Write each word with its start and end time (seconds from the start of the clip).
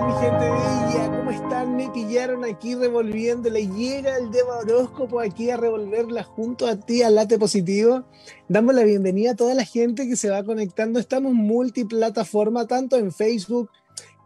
gente 0.00 0.50
bella, 0.50 1.10
¿cómo 1.18 1.30
están? 1.30 1.76
Me 1.76 1.90
pillaron 1.90 2.44
aquí 2.44 2.74
revolviendo, 2.74 3.50
le 3.50 3.66
llega 3.66 4.16
el 4.16 4.30
Deva 4.30 4.58
Horóscopo 4.58 5.20
aquí 5.20 5.50
a 5.50 5.58
revolverla 5.58 6.22
junto 6.22 6.66
a 6.66 6.76
ti 6.76 7.02
al 7.02 7.16
late 7.16 7.38
positivo. 7.38 8.04
Damos 8.48 8.74
la 8.74 8.84
bienvenida 8.84 9.32
a 9.32 9.36
toda 9.36 9.54
la 9.54 9.66
gente 9.66 10.08
que 10.08 10.16
se 10.16 10.30
va 10.30 10.44
conectando. 10.44 10.98
Estamos 10.98 11.34
multiplataforma, 11.34 12.66
tanto 12.66 12.96
en 12.96 13.12
Facebook 13.12 13.68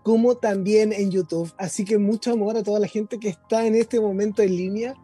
como 0.06 0.36
también 0.36 0.92
en 0.92 1.10
YouTube. 1.10 1.52
Así 1.58 1.84
que 1.84 1.98
mucho 1.98 2.30
amor 2.30 2.56
a 2.56 2.62
toda 2.62 2.78
la 2.78 2.86
gente 2.86 3.18
que 3.18 3.28
está 3.28 3.66
en 3.66 3.74
este 3.74 3.98
momento 3.98 4.40
en 4.40 4.56
línea. 4.56 4.94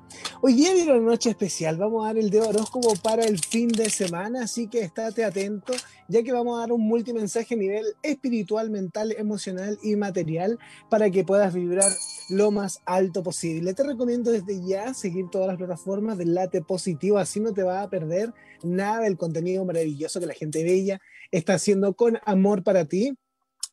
Hoy 0.40 0.54
día 0.54 0.72
viene 0.72 0.92
una 0.92 1.10
noche 1.10 1.30
especial. 1.30 1.76
Vamos 1.76 2.04
a 2.04 2.06
dar 2.06 2.18
el 2.18 2.30
de 2.30 2.40
horóscopo 2.40 2.94
para 3.02 3.24
el 3.24 3.40
fin 3.40 3.66
de 3.66 3.90
semana, 3.90 4.44
así 4.44 4.68
que 4.68 4.82
estate 4.82 5.24
atento, 5.24 5.72
ya 6.06 6.22
que 6.22 6.30
vamos 6.30 6.56
a 6.56 6.60
dar 6.60 6.70
un 6.70 6.82
multimensaje 6.82 7.54
a 7.54 7.56
nivel 7.56 7.84
espiritual, 8.04 8.70
mental, 8.70 9.12
emocional 9.18 9.76
y 9.82 9.96
material 9.96 10.60
para 10.88 11.10
que 11.10 11.24
puedas 11.24 11.52
vibrar 11.52 11.90
lo 12.28 12.52
más 12.52 12.80
alto 12.86 13.24
posible. 13.24 13.74
Te 13.74 13.82
recomiendo 13.82 14.30
desde 14.30 14.64
ya 14.64 14.94
seguir 14.94 15.30
todas 15.32 15.48
las 15.48 15.56
plataformas 15.56 16.16
del 16.16 16.32
Late 16.32 16.62
Positivo, 16.62 17.18
así 17.18 17.40
no 17.40 17.52
te 17.52 17.64
vas 17.64 17.84
a 17.84 17.90
perder 17.90 18.32
nada 18.62 19.00
del 19.00 19.16
contenido 19.16 19.64
maravilloso 19.64 20.20
que 20.20 20.26
la 20.26 20.34
gente 20.34 20.62
bella 20.62 21.00
está 21.32 21.54
haciendo 21.54 21.92
con 21.94 22.20
amor 22.24 22.62
para 22.62 22.84
ti. 22.84 23.16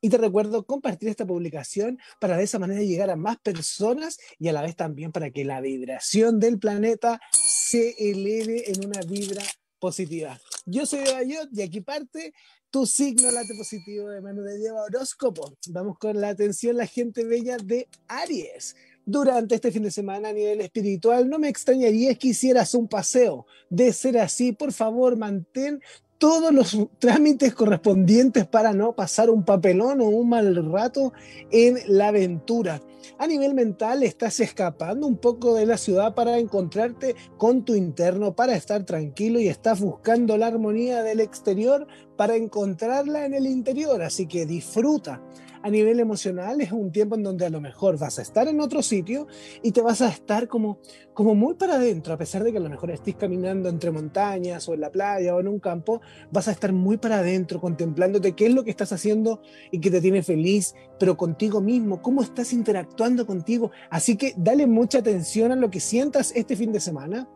Y 0.02 0.09
te 0.09 0.17
recuerdo 0.17 0.66
compartir 0.66 1.09
esta 1.09 1.25
publicación 1.25 2.00
para 2.19 2.38
de 2.38 2.44
esa 2.44 2.59
manera 2.59 2.81
llegar 2.81 3.09
a 3.09 3.16
más 3.16 3.38
personas 3.39 4.17
y 4.38 4.47
a 4.47 4.53
la 4.53 4.61
vez 4.61 4.75
también 4.75 5.11
para 5.11 5.31
que 5.31 5.44
la 5.44 5.59
vibración 5.59 6.39
del 6.39 6.58
planeta 6.58 7.19
se 7.33 7.95
eleve 7.97 8.72
en 8.72 8.86
una 8.86 9.02
vibra 9.02 9.44
positiva. 9.80 10.39
Yo 10.66 10.86
soy 10.86 11.03
Bayot 11.03 11.50
y 11.53 11.61
aquí 11.61 11.81
parte 11.81 12.33
tu 12.72 12.86
signo 12.86 13.31
late 13.31 13.55
positivo 13.55 14.09
de 14.09 14.22
mano 14.22 14.44
de 14.44 14.59
lleva 14.59 14.83
horóscopo. 14.83 15.53
Vamos 15.70 15.97
con 15.97 16.22
la 16.22 16.30
atención 16.30 16.77
la 16.77 16.86
gente 16.86 17.25
bella 17.25 17.58
de 17.58 17.88
Aries. 18.08 18.75
Durante 19.05 19.55
este 19.55 19.72
fin 19.72 19.81
de 19.81 19.89
semana 19.89 20.30
a 20.30 20.33
nivel 20.33 20.61
espiritual, 20.61 21.27
no 21.27 21.39
me 21.39 21.50
extrañaría 21.50 22.14
que 22.14 22.27
hicieras 22.27 22.75
un 22.75 22.88
paseo. 22.88 23.47
De 23.70 23.92
ser 23.92 24.20
así, 24.20 24.52
por 24.52 24.72
favor, 24.72 25.17
mantén 25.17 25.81
todos 26.19 26.53
los 26.53 26.77
trámites 26.99 27.55
correspondientes 27.55 28.45
para 28.45 28.73
no 28.73 28.93
pasar 28.93 29.29
un 29.29 29.45
papelón 29.45 30.01
o 30.01 30.05
un 30.05 30.29
mal 30.29 30.53
rato 30.71 31.13
en 31.49 31.79
la 31.87 32.09
aventura. 32.09 32.81
A 33.17 33.25
nivel 33.25 33.53
mental 33.53 34.03
estás 34.03 34.41
escapando 34.41 35.07
un 35.07 35.17
poco 35.17 35.55
de 35.55 35.65
la 35.65 35.77
ciudad 35.77 36.13
para 36.13 36.37
encontrarte 36.37 37.15
con 37.37 37.63
tu 37.63 37.73
interno, 37.73 38.35
para 38.35 38.53
estar 38.55 38.83
tranquilo 38.85 39.39
y 39.39 39.47
estás 39.47 39.79
buscando 39.79 40.37
la 40.37 40.47
armonía 40.47 41.03
del 41.03 41.21
exterior 41.21 41.87
para 42.17 42.35
encontrarla 42.35 43.25
en 43.25 43.33
el 43.33 43.47
interior. 43.47 44.01
Así 44.01 44.27
que 44.27 44.45
disfruta 44.45 45.21
a 45.64 45.70
nivel 45.70 45.99
emocional 45.99 46.61
es 46.61 46.71
un 46.71 46.92
tiempo 46.92 47.15
en 47.15 47.23
donde 47.23 47.45
a 47.45 47.49
lo 47.49 47.61
mejor 47.61 47.97
vas 47.97 48.20
a 48.20 48.21
estar 48.21 48.47
en 48.47 48.59
otro 48.61 48.81
sitio 48.81 49.27
y 49.61 49.71
te 49.71 49.81
vas 49.81 50.02
a 50.02 50.09
estar 50.09 50.47
como, 50.47 50.80
como 51.14 51.36
muy 51.36 51.55
para 51.55 51.75
adentro, 51.75 52.14
a 52.14 52.17
pesar 52.17 52.43
de 52.43 52.52
que 52.52 52.58
a 52.58 52.61
lo 52.61 52.70
mejor 52.70 52.92
estés 52.92 53.15
caminando 53.15 53.70
entre 53.70 53.92
montañas 53.92 54.67
o 54.70 54.73
en 54.73 54.81
la 54.81 54.92
playa 54.92 55.36
o 55.36 55.39
en 55.39 55.47
un 55.47 55.59
campo, 55.59 56.02
vas 56.31 56.47
a 56.47 56.52
estar 56.52 56.71
muy 56.73 56.97
para 56.97 57.20
adentro 57.20 57.59
contemplándote 57.59 58.33
qué 58.33 58.47
es 58.47 58.53
lo 58.53 58.64
que 58.64 58.71
estás 58.71 58.92
haciendo 58.92 59.42
y 59.71 59.80
que 59.80 59.92
te 59.92 60.02
tiene 60.02 60.23
feliz, 60.23 60.75
pero 60.99 61.17
contigo 61.17 61.61
mismo, 61.61 62.02
cómo 62.02 62.21
estás 62.21 62.53
interactuando 62.53 63.26
contigo. 63.26 63.71
Así 63.89 64.15
que 64.15 64.33
dale 64.37 64.67
mucha 64.67 64.99
atención 64.99 65.52
a 65.52 65.55
lo 65.55 65.70
que 65.70 65.80
sientas 65.80 66.31
este 66.36 66.55
fin 66.55 66.71
de 66.71 66.80
semana 66.80 67.27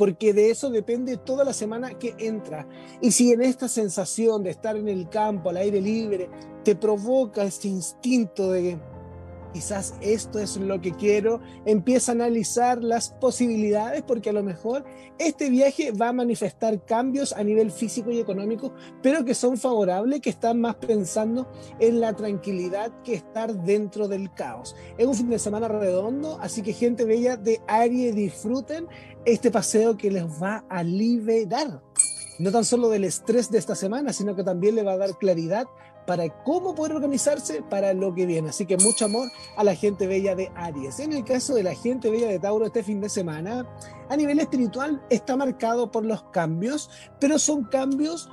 porque 0.00 0.32
de 0.32 0.50
eso 0.50 0.70
depende 0.70 1.18
toda 1.18 1.44
la 1.44 1.52
semana 1.52 1.98
que 1.98 2.14
entra. 2.16 2.66
Y 3.02 3.10
si 3.10 3.32
en 3.32 3.42
esta 3.42 3.68
sensación 3.68 4.42
de 4.42 4.48
estar 4.48 4.74
en 4.78 4.88
el 4.88 5.10
campo, 5.10 5.50
al 5.50 5.58
aire 5.58 5.78
libre, 5.78 6.30
te 6.64 6.74
provoca 6.74 7.44
este 7.44 7.68
instinto 7.68 8.50
de 8.50 8.78
quizás 9.52 9.94
esto 10.00 10.38
es 10.38 10.56
lo 10.56 10.80
que 10.80 10.92
quiero, 10.92 11.40
empieza 11.64 12.12
a 12.12 12.14
analizar 12.14 12.82
las 12.82 13.10
posibilidades 13.10 14.02
porque 14.02 14.30
a 14.30 14.32
lo 14.32 14.42
mejor 14.42 14.84
este 15.18 15.50
viaje 15.50 15.92
va 15.92 16.08
a 16.08 16.12
manifestar 16.12 16.84
cambios 16.84 17.32
a 17.32 17.42
nivel 17.44 17.70
físico 17.70 18.10
y 18.10 18.20
económico, 18.20 18.72
pero 19.02 19.24
que 19.24 19.34
son 19.34 19.56
favorables, 19.56 20.20
que 20.20 20.30
están 20.30 20.60
más 20.60 20.76
pensando 20.76 21.50
en 21.78 22.00
la 22.00 22.14
tranquilidad 22.14 22.92
que 23.02 23.14
estar 23.14 23.54
dentro 23.64 24.08
del 24.08 24.32
caos. 24.32 24.74
Es 24.98 25.06
un 25.06 25.14
fin 25.14 25.30
de 25.30 25.38
semana 25.38 25.68
redondo, 25.68 26.38
así 26.40 26.62
que 26.62 26.72
gente 26.72 27.04
bella 27.04 27.36
de 27.36 27.60
Aries 27.66 28.14
disfruten 28.14 28.86
este 29.24 29.50
paseo 29.50 29.96
que 29.96 30.10
les 30.10 30.24
va 30.24 30.64
a 30.68 30.82
liberar. 30.82 31.82
No 32.38 32.50
tan 32.50 32.64
solo 32.64 32.88
del 32.88 33.04
estrés 33.04 33.50
de 33.50 33.58
esta 33.58 33.74
semana, 33.74 34.14
sino 34.14 34.34
que 34.34 34.42
también 34.42 34.74
le 34.74 34.82
va 34.82 34.92
a 34.92 34.96
dar 34.96 35.18
claridad 35.18 35.66
para 36.10 36.28
cómo 36.42 36.74
poder 36.74 36.96
organizarse 36.96 37.62
para 37.62 37.94
lo 37.94 38.12
que 38.12 38.26
viene. 38.26 38.48
Así 38.48 38.66
que 38.66 38.76
mucho 38.78 39.04
amor 39.04 39.30
a 39.56 39.62
la 39.62 39.76
gente 39.76 40.08
bella 40.08 40.34
de 40.34 40.50
Aries. 40.56 40.98
En 40.98 41.12
el 41.12 41.22
caso 41.22 41.54
de 41.54 41.62
la 41.62 41.72
gente 41.72 42.10
bella 42.10 42.26
de 42.26 42.40
Tauro 42.40 42.66
este 42.66 42.82
fin 42.82 43.00
de 43.00 43.08
semana, 43.08 43.64
a 44.08 44.16
nivel 44.16 44.40
espiritual 44.40 45.00
está 45.08 45.36
marcado 45.36 45.92
por 45.92 46.04
los 46.04 46.24
cambios, 46.32 46.90
pero 47.20 47.38
son 47.38 47.62
cambios 47.62 48.28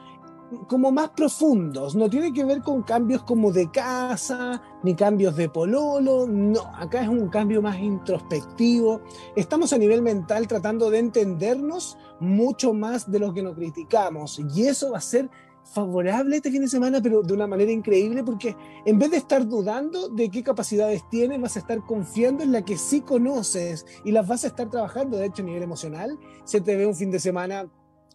como 0.67 0.91
más 0.91 1.09
profundos, 1.09 1.93
no 1.93 2.09
tiene 2.09 2.33
que 2.33 2.45
ver 2.45 2.63
con 2.63 2.81
cambios 2.81 3.21
como 3.23 3.51
de 3.51 3.69
casa, 3.69 4.59
ni 4.81 4.95
cambios 4.95 5.35
de 5.35 5.47
pololo, 5.47 6.25
no, 6.25 6.61
acá 6.77 7.03
es 7.03 7.09
un 7.09 7.27
cambio 7.29 7.61
más 7.61 7.77
introspectivo. 7.77 9.01
Estamos 9.35 9.71
a 9.71 9.77
nivel 9.77 10.01
mental 10.01 10.47
tratando 10.47 10.89
de 10.89 10.97
entendernos 10.97 11.95
mucho 12.19 12.73
más 12.73 13.11
de 13.11 13.19
lo 13.19 13.35
que 13.35 13.44
nos 13.44 13.53
criticamos 13.53 14.41
y 14.55 14.65
eso 14.65 14.94
va 14.94 14.97
a 14.97 15.01
ser 15.01 15.29
favorable 15.73 16.38
este 16.38 16.51
fin 16.51 16.61
de 16.61 16.67
semana, 16.67 17.01
pero 17.01 17.22
de 17.22 17.33
una 17.33 17.47
manera 17.47 17.72
increíble, 17.72 18.23
porque 18.23 18.55
en 18.85 19.00
vez 19.00 19.11
de 19.11 19.17
estar 19.17 19.47
dudando 19.47 20.09
de 20.09 20.29
qué 20.29 20.44
capacidades 20.44 21.01
tienes, 21.09 21.39
vas 21.39 21.55
a 21.55 21.59
estar 21.59 21.85
confiando 21.85 22.44
en 22.44 22.51
la 22.51 22.63
que 22.63 22.78
sí 22.78 23.01
conoces 23.01 23.85
y 24.03 24.11
las 24.11 24.27
vas 24.27 24.44
a 24.44 24.47
estar 24.47 24.69
trabajando. 24.69 25.17
De 25.17 25.25
hecho, 25.25 25.41
a 25.41 25.45
nivel 25.45 25.63
emocional, 25.63 26.17
se 26.45 26.61
te 26.61 26.75
ve 26.75 26.85
un 26.85 26.95
fin 26.95 27.11
de 27.11 27.19
semana 27.19 27.69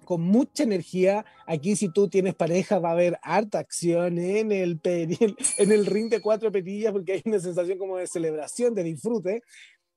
con 0.05 0.21
mucha 0.21 0.65
energía. 0.65 1.25
Aquí 1.47 1.77
si 1.77 1.89
tú 1.89 2.09
tienes 2.09 2.35
pareja 2.35 2.79
va 2.79 2.91
a 2.91 2.93
haber 2.93 3.19
harta 3.23 3.59
acción 3.59 4.19
en 4.19 4.53
el, 4.53 4.81
en 4.85 5.73
el 5.73 5.87
ring 5.87 6.11
de 6.11 6.21
cuatro 6.21 6.51
perillas 6.53 6.93
porque 6.93 7.13
hay 7.13 7.23
una 7.25 7.39
sensación 7.39 7.79
como 7.79 7.97
de 7.97 8.07
celebración, 8.07 8.75
de 8.75 8.83
disfrute. 8.83 9.43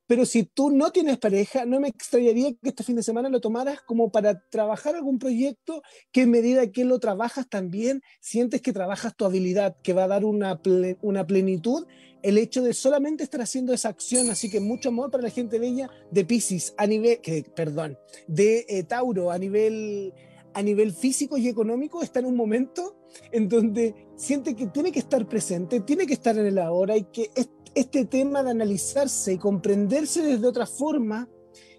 Pero 0.07 0.25
si 0.25 0.43
tú 0.43 0.69
no 0.69 0.91
tienes 0.91 1.17
pareja, 1.17 1.65
no 1.65 1.79
me 1.79 1.87
extrañaría 1.87 2.51
que 2.51 2.69
este 2.69 2.83
fin 2.83 2.95
de 2.95 3.03
semana 3.03 3.29
lo 3.29 3.41
tomaras 3.41 3.81
como 3.81 4.11
para 4.11 4.39
trabajar 4.49 4.95
algún 4.95 5.19
proyecto 5.19 5.81
que 6.11 6.23
en 6.23 6.31
medida 6.31 6.71
que 6.71 6.85
lo 6.85 6.99
trabajas 6.99 7.47
también 7.49 8.01
sientes 8.19 8.61
que 8.61 8.73
trabajas 8.73 9.15
tu 9.15 9.25
habilidad, 9.25 9.75
que 9.83 9.93
va 9.93 10.03
a 10.03 10.07
dar 10.07 10.25
una, 10.25 10.61
una 11.01 11.25
plenitud 11.25 11.85
el 12.25 12.39
hecho 12.39 12.63
de 12.63 12.73
solamente 12.73 13.23
estar 13.23 13.41
haciendo 13.41 13.71
esa 13.71 13.89
acción. 13.89 14.31
Así 14.31 14.49
que 14.49 14.59
mucho 14.59 14.89
amor 14.89 15.11
para 15.11 15.23
la 15.23 15.29
gente 15.29 15.59
bella 15.59 15.89
de 16.09 16.25
Pisces 16.25 16.73
a 16.77 16.87
nivel, 16.87 17.21
que, 17.21 17.43
perdón, 17.55 17.99
de 18.27 18.65
eh, 18.67 18.83
Tauro 18.83 19.31
a 19.31 19.37
nivel, 19.37 20.11
a 20.53 20.63
nivel 20.63 20.91
físico 20.91 21.37
y 21.37 21.47
económico 21.47 22.01
está 22.01 22.19
en 22.19 22.25
un 22.25 22.35
momento 22.35 22.97
en 23.31 23.49
donde 23.49 23.95
siente 24.15 24.55
que 24.55 24.67
tiene 24.67 24.91
que 24.91 24.99
estar 24.99 25.27
presente, 25.27 25.81
tiene 25.81 26.05
que 26.05 26.13
estar 26.13 26.37
en 26.37 26.45
el 26.45 26.57
ahora 26.57 26.97
y 26.97 27.03
que 27.05 27.29
este 27.73 28.05
tema 28.05 28.43
de 28.43 28.51
analizarse 28.51 29.33
y 29.33 29.37
comprenderse 29.37 30.21
desde 30.21 30.47
otra 30.47 30.65
forma 30.65 31.27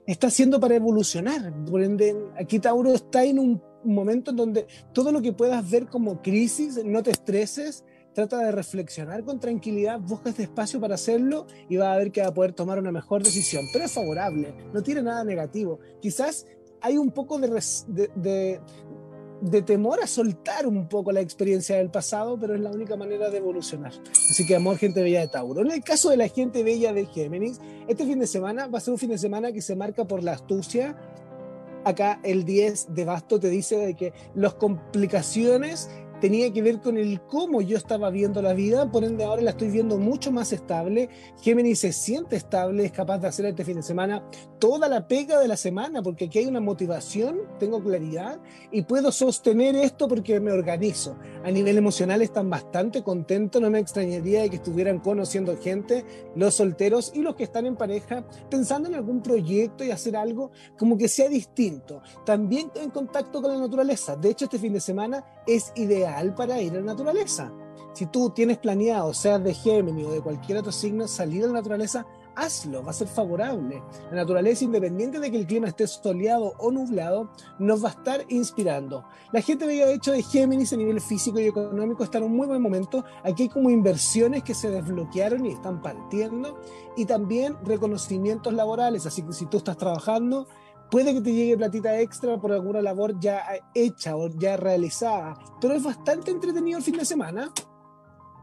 está 0.07 0.29
haciendo 0.29 0.61
para 0.61 0.77
evolucionar. 0.77 1.53
Por 1.65 1.83
ende, 1.83 2.17
aquí 2.39 2.59
Tauro 2.59 2.93
está 2.93 3.25
en 3.25 3.39
un 3.39 3.63
momento 3.85 4.31
en 4.31 4.37
donde 4.37 4.67
todo 4.93 5.13
lo 5.13 5.23
que 5.23 5.33
puedas 5.33 5.69
ver 5.71 5.87
como 5.87 6.23
crisis, 6.23 6.81
no 6.85 7.03
te 7.03 7.11
estreses, 7.11 7.85
trata 8.15 8.39
de 8.39 8.51
reflexionar 8.51 9.25
con 9.25 9.41
tranquilidad, 9.41 10.01
busca 10.01 10.31
este 10.31 10.45
espacio 10.45 10.81
para 10.81 10.95
hacerlo 10.95 11.47
y 11.69 11.77
va 11.77 11.93
a 11.93 11.99
ver 11.99 12.13
que 12.13 12.23
va 12.23 12.29
a 12.29 12.35
poder 12.35 12.53
tomar 12.53 12.79
una 12.79 12.93
mejor 12.93 13.23
decisión. 13.23 13.65
Pero 13.73 13.85
es 13.85 13.93
favorable, 13.93 14.55
no 14.73 14.83
tiene 14.83 15.03
nada 15.03 15.23
negativo. 15.25 15.81
Quizás 16.01 16.47
hay 16.81 16.99
un 16.99 17.11
poco 17.11 17.39
de 17.39 18.61
temor 19.65 20.01
a 20.03 20.07
soltar 20.07 20.67
un 20.67 20.89
poco 20.89 21.13
la 21.13 21.21
experiencia 21.21 21.77
del 21.77 21.91
pasado, 21.91 22.39
pero 22.39 22.55
es 22.55 22.61
la 22.61 22.71
única 22.71 22.97
manera 22.97 23.31
de 23.31 23.39
evolucionar. 23.39 23.93
Así 24.31 24.47
que 24.47 24.57
amor, 24.57 24.79
gente 24.79 25.03
bella 25.03 25.21
de 25.21 25.29
Tauro. 25.29 25.63
En 25.63 25.71
el 25.71 25.83
caso 25.83 26.11
de 26.11 26.17
la 26.17 26.29
gente 26.29 26.63
bella 26.63 26.93
de 26.93 27.07
Géminis, 27.07 27.61
este 27.89 28.05
fin 28.05 28.19
de 28.19 28.27
semana 28.27 28.67
va 28.67 28.79
a 28.79 28.81
ser 28.81 28.93
un 28.93 28.99
fin 28.99 29.11
de 29.11 29.19
semana 29.19 29.53
que 29.53 29.63
se 29.63 29.77
marca 29.77 30.07
por 30.07 30.23
la 30.23 30.33
astucia. 30.33 30.97
Acá 31.85 32.19
el 32.25 32.45
10 32.45 32.95
de 32.95 33.05
basto 33.05 33.39
te 33.39 33.49
dice 33.49 33.77
de 33.77 33.95
que 33.95 34.13
las 34.35 34.55
complicaciones 34.55 35.89
tenía 36.21 36.53
que 36.53 36.63
ver 36.63 36.81
con 36.81 36.97
el 36.97 37.21
cómo 37.23 37.61
yo 37.61 37.77
estaba 37.77 38.11
viendo 38.11 38.41
la 38.43 38.55
vida, 38.55 38.91
por 38.91 39.05
ende 39.05 39.25
ahora 39.25 39.43
la 39.43 39.51
estoy 39.51 39.69
viendo 39.69 39.99
mucho 39.99 40.33
más 40.33 40.53
estable. 40.53 41.09
Géminis 41.43 41.81
se 41.81 41.93
siente 41.93 42.37
estable, 42.37 42.85
es 42.85 42.93
capaz 42.93 43.19
de 43.19 43.29
hacer 43.29 43.47
este 43.47 43.65
fin 43.65 43.77
de 43.77 43.83
semana 43.83 44.23
toda 44.59 44.89
la 44.89 45.07
pega 45.07 45.39
de 45.39 45.49
la 45.49 45.57
semana, 45.57 46.03
porque 46.03 46.27
aquí 46.27 46.39
hay 46.39 46.47
una 46.47 46.61
motivación, 46.61 47.41
tengo 47.59 47.83
claridad 47.83 48.41
y 48.73 48.83
puedo 48.83 49.13
sostener 49.13 49.77
esto 49.77 50.09
porque 50.09 50.41
me 50.41 50.53
organizo. 50.53 51.17
A 51.45 51.51
nivel 51.51 51.77
emocional 51.77 52.23
están 52.23 52.49
bastante 52.49 53.03
contentos, 53.03 53.61
no 53.61 53.71
me 53.71 53.79
extrañaría 53.79 54.49
que 54.49 54.57
estuvieran 54.57 55.01
conociendo 55.01 55.57
gente, 55.59 56.05
los 56.35 56.55
solteros 56.55 57.13
y 57.15 57.21
los 57.21 57.37
que 57.37 57.45
están 57.45 57.67
en 57.67 57.77
pareja, 57.77 58.25
pensando 58.51 58.89
en 58.89 58.95
algún 58.95 59.23
proyecto 59.23 59.85
y 59.85 59.91
hacer 59.91 60.17
algo 60.17 60.51
como 60.79 60.97
que 60.97 61.09
sea 61.09 61.29
distinto. 61.29 62.03
También 62.25 62.71
en 62.75 62.91
contacto 62.91 63.43
con 63.43 63.53
la 63.53 63.59
naturaleza. 63.59 64.17
De 64.17 64.31
hecho, 64.31 64.47
este 64.47 64.59
fin 64.59 64.73
de 64.73 64.81
semana 64.81 65.25
es 65.47 65.73
ideal 65.77 66.35
para 66.35 66.61
ir 66.61 66.73
a 66.73 66.77
la 66.77 66.83
naturaleza. 66.83 67.53
Si 67.93 68.07
tú 68.07 68.31
tienes 68.31 68.59
planeado, 68.59 69.15
sea 69.15 69.39
de 69.39 69.55
Géminis 69.55 70.07
o 70.07 70.13
de 70.13 70.21
cualquier 70.21 70.59
otro 70.59 70.71
signo, 70.71 71.09
salir 71.09 71.45
a 71.45 71.47
la 71.47 71.55
naturaleza, 71.55 72.07
hazlo, 72.35 72.85
va 72.85 72.91
a 72.91 72.93
ser 72.93 73.09
favorable. 73.09 73.83
La 74.11 74.19
naturaleza, 74.19 74.65
independiente 74.65 75.19
de 75.19 75.31
que 75.31 75.39
el 75.39 75.47
clima 75.47 75.69
esté 75.69 75.87
soleado 75.87 76.53
o 76.59 76.71
nublado, 76.71 77.31
nos 77.59 77.83
va 77.83 77.89
a 77.89 77.93
estar 77.93 78.25
inspirando. 78.29 79.05
La 79.33 79.41
gente 79.41 79.67
de 79.67 79.95
hecho, 79.95 80.13
de 80.13 80.23
Géminis 80.23 80.75
a 80.75 80.77
nivel 80.77 81.01
físico 81.01 81.41
y 81.41 81.47
económico 81.47 82.05
está 82.05 82.19
en 82.19 82.25
un 82.25 82.37
muy 82.37 82.47
buen 82.47 82.61
momento. 82.61 83.03
Aquí 83.25 83.45
hay 83.45 83.49
como 83.49 83.71
inversiones 83.71 84.43
que 84.43 84.55
se 84.55 84.71
desbloquearon 84.71 85.47
y 85.47 85.53
están 85.53 85.81
partiendo. 85.81 86.59
Y 86.97 87.07
también 87.07 87.57
reconocimientos 87.65 88.53
laborales. 88.53 89.07
Así 89.07 89.23
que 89.23 89.33
si 89.33 89.47
tú 89.47 89.57
estás 89.57 89.79
trabajando, 89.79 90.47
puede 90.91 91.15
que 91.15 91.21
te 91.21 91.33
llegue 91.33 91.57
platita 91.57 91.99
extra 92.01 92.39
por 92.41 92.53
alguna 92.53 92.81
labor 92.81 93.19
ya 93.21 93.45
hecha 93.75 94.17
o 94.17 94.29
ya 94.29 94.57
realizada. 94.57 95.39
Pero 95.61 95.75
es 95.75 95.83
bastante 95.83 96.31
entretenido 96.31 96.79
el 96.79 96.85
fin 96.85 96.97
de 96.97 97.05
semana 97.05 97.53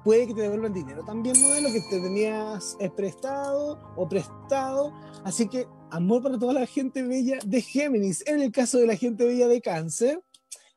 puede 0.04 0.28
que 0.28 0.34
te 0.34 0.42
devuelvan 0.42 0.74
dinero 0.74 1.04
también, 1.04 1.40
modelo, 1.42 1.72
que 1.72 1.82
te 1.90 2.00
tenías 2.00 2.78
prestado 2.96 3.80
o 3.96 4.08
prestado. 4.08 4.94
Así 5.24 5.48
que 5.48 5.68
amor 5.92 6.22
para 6.22 6.38
toda 6.38 6.54
la 6.54 6.66
gente 6.66 7.04
bella 7.04 7.40
de 7.46 7.62
Géminis. 7.62 8.24
En 8.28 8.42
el 8.42 8.52
caso 8.52 8.80
de 8.80 8.88
la 8.88 8.96
gente 8.96 9.26
bella 9.26 9.48
de 9.48 9.62
Cáncer, 9.62 10.24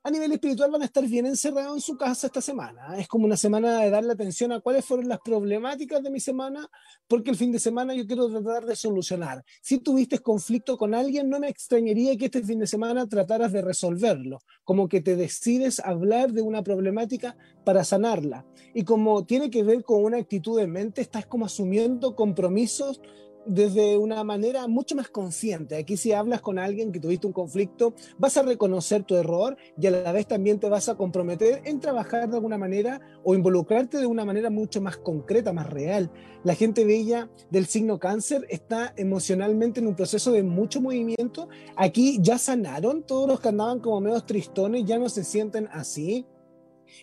a 0.07 0.11
nivel 0.13 0.31
espiritual 0.31 0.71
van 0.71 0.83
a 0.83 0.85
estar 0.85 1.05
bien 1.05 1.27
encerrados 1.27 1.75
en 1.75 1.81
su 1.81 1.97
casa 1.97 2.29
esta 2.29 2.41
semana. 2.41 2.97
Es 2.97 3.09
como 3.09 3.25
una 3.25 3.37
semana 3.37 3.81
de 3.81 3.91
darle 3.91 4.13
atención 4.13 4.53
a 4.53 4.61
cuáles 4.61 4.85
fueron 4.85 5.09
las 5.09 5.19
problemáticas 5.19 6.01
de 6.01 6.11
mi 6.13 6.21
semana, 6.21 6.71
porque 7.09 7.31
el 7.31 7.37
fin 7.37 7.51
de 7.51 7.59
semana 7.59 7.93
yo 7.93 8.07
quiero 8.07 8.29
tratar 8.29 8.67
de 8.67 8.77
solucionar. 8.77 9.45
Si 9.63 9.79
tuviste 9.79 10.21
conflicto 10.21 10.79
con 10.79 10.95
alguien, 10.95 11.29
no 11.29 11.41
me 11.41 11.49
extrañaría 11.49 12.17
que 12.17 12.27
este 12.27 12.45
fin 12.45 12.61
de 12.61 12.69
semana 12.69 13.09
trataras 13.09 13.51
de 13.51 13.63
resolverlo, 13.63 14.39
como 14.63 14.89
que 14.89 15.01
te 15.01 15.17
decides 15.17 15.81
hablar 15.81 16.31
de 16.31 16.43
una 16.43 16.63
problemática 16.63 17.37
para 17.65 17.83
sanarla. 17.83 18.47
Y 18.75 18.85
como 18.85 19.27
tiene 19.27 19.51
que 19.51 19.65
ver 19.65 19.83
con 19.83 20.05
una 20.05 20.19
actitud 20.19 20.57
de 20.57 20.69
mente, 20.69 21.01
estás 21.01 21.27
como 21.27 21.47
asumiendo 21.47 22.15
compromisos 22.15 23.01
desde 23.47 23.97
una 23.97 24.23
manera 24.25 24.67
mucho 24.67 24.97
más 24.97 25.09
consciente. 25.09 25.77
Aquí 25.77 25.97
si 25.97 26.13
hablas 26.13 26.41
con 26.41 26.59
alguien 26.59 26.93
que 26.93 27.01
tuviste 27.01 27.27
un 27.27 27.33
conflicto, 27.33 27.95
vas 28.19 28.37
a 28.37 28.43
reconocer 28.43 29.05
tu 29.05 29.17
error 29.17 29.57
y 29.81 29.87
a 29.87 29.91
la 29.91 30.13
vez 30.13 30.27
también 30.27 30.59
te 30.59 30.69
vas 30.69 30.89
a 30.89 30.97
comprometer 30.97 31.63
en 31.65 31.81
trabajar 31.81 32.29
de 32.29 32.37
alguna 32.37 32.59
manera 32.59 33.01
o 33.25 33.35
involucrarte 33.35 33.99
de 33.99 34.07
una 34.07 34.25
manera 34.25 34.51
mucho 34.51 34.81
más 34.81 34.97
concreta, 34.97 35.53
más 35.53 35.69
real. 35.71 36.11
La 36.45 36.55
gente 36.55 36.85
bella 36.85 37.31
del 37.51 37.67
signo 37.67 37.99
cáncer 37.99 38.47
está 38.49 38.93
emocionalmente 38.97 39.81
en 39.81 39.87
un 39.87 39.97
proceso 39.97 40.33
de 40.33 40.43
mucho 40.43 40.81
movimiento. 40.81 41.49
Aquí 41.77 42.19
ya 42.21 42.39
sanaron, 42.39 43.03
todos 43.03 43.29
los 43.29 43.41
que 43.41 43.49
andaban 43.49 43.81
como 43.81 44.01
medio 44.01 44.21
tristones 44.21 44.85
ya 44.85 44.99
no 44.99 45.09
se 45.09 45.25
sienten 45.25 45.69
así. 45.73 46.27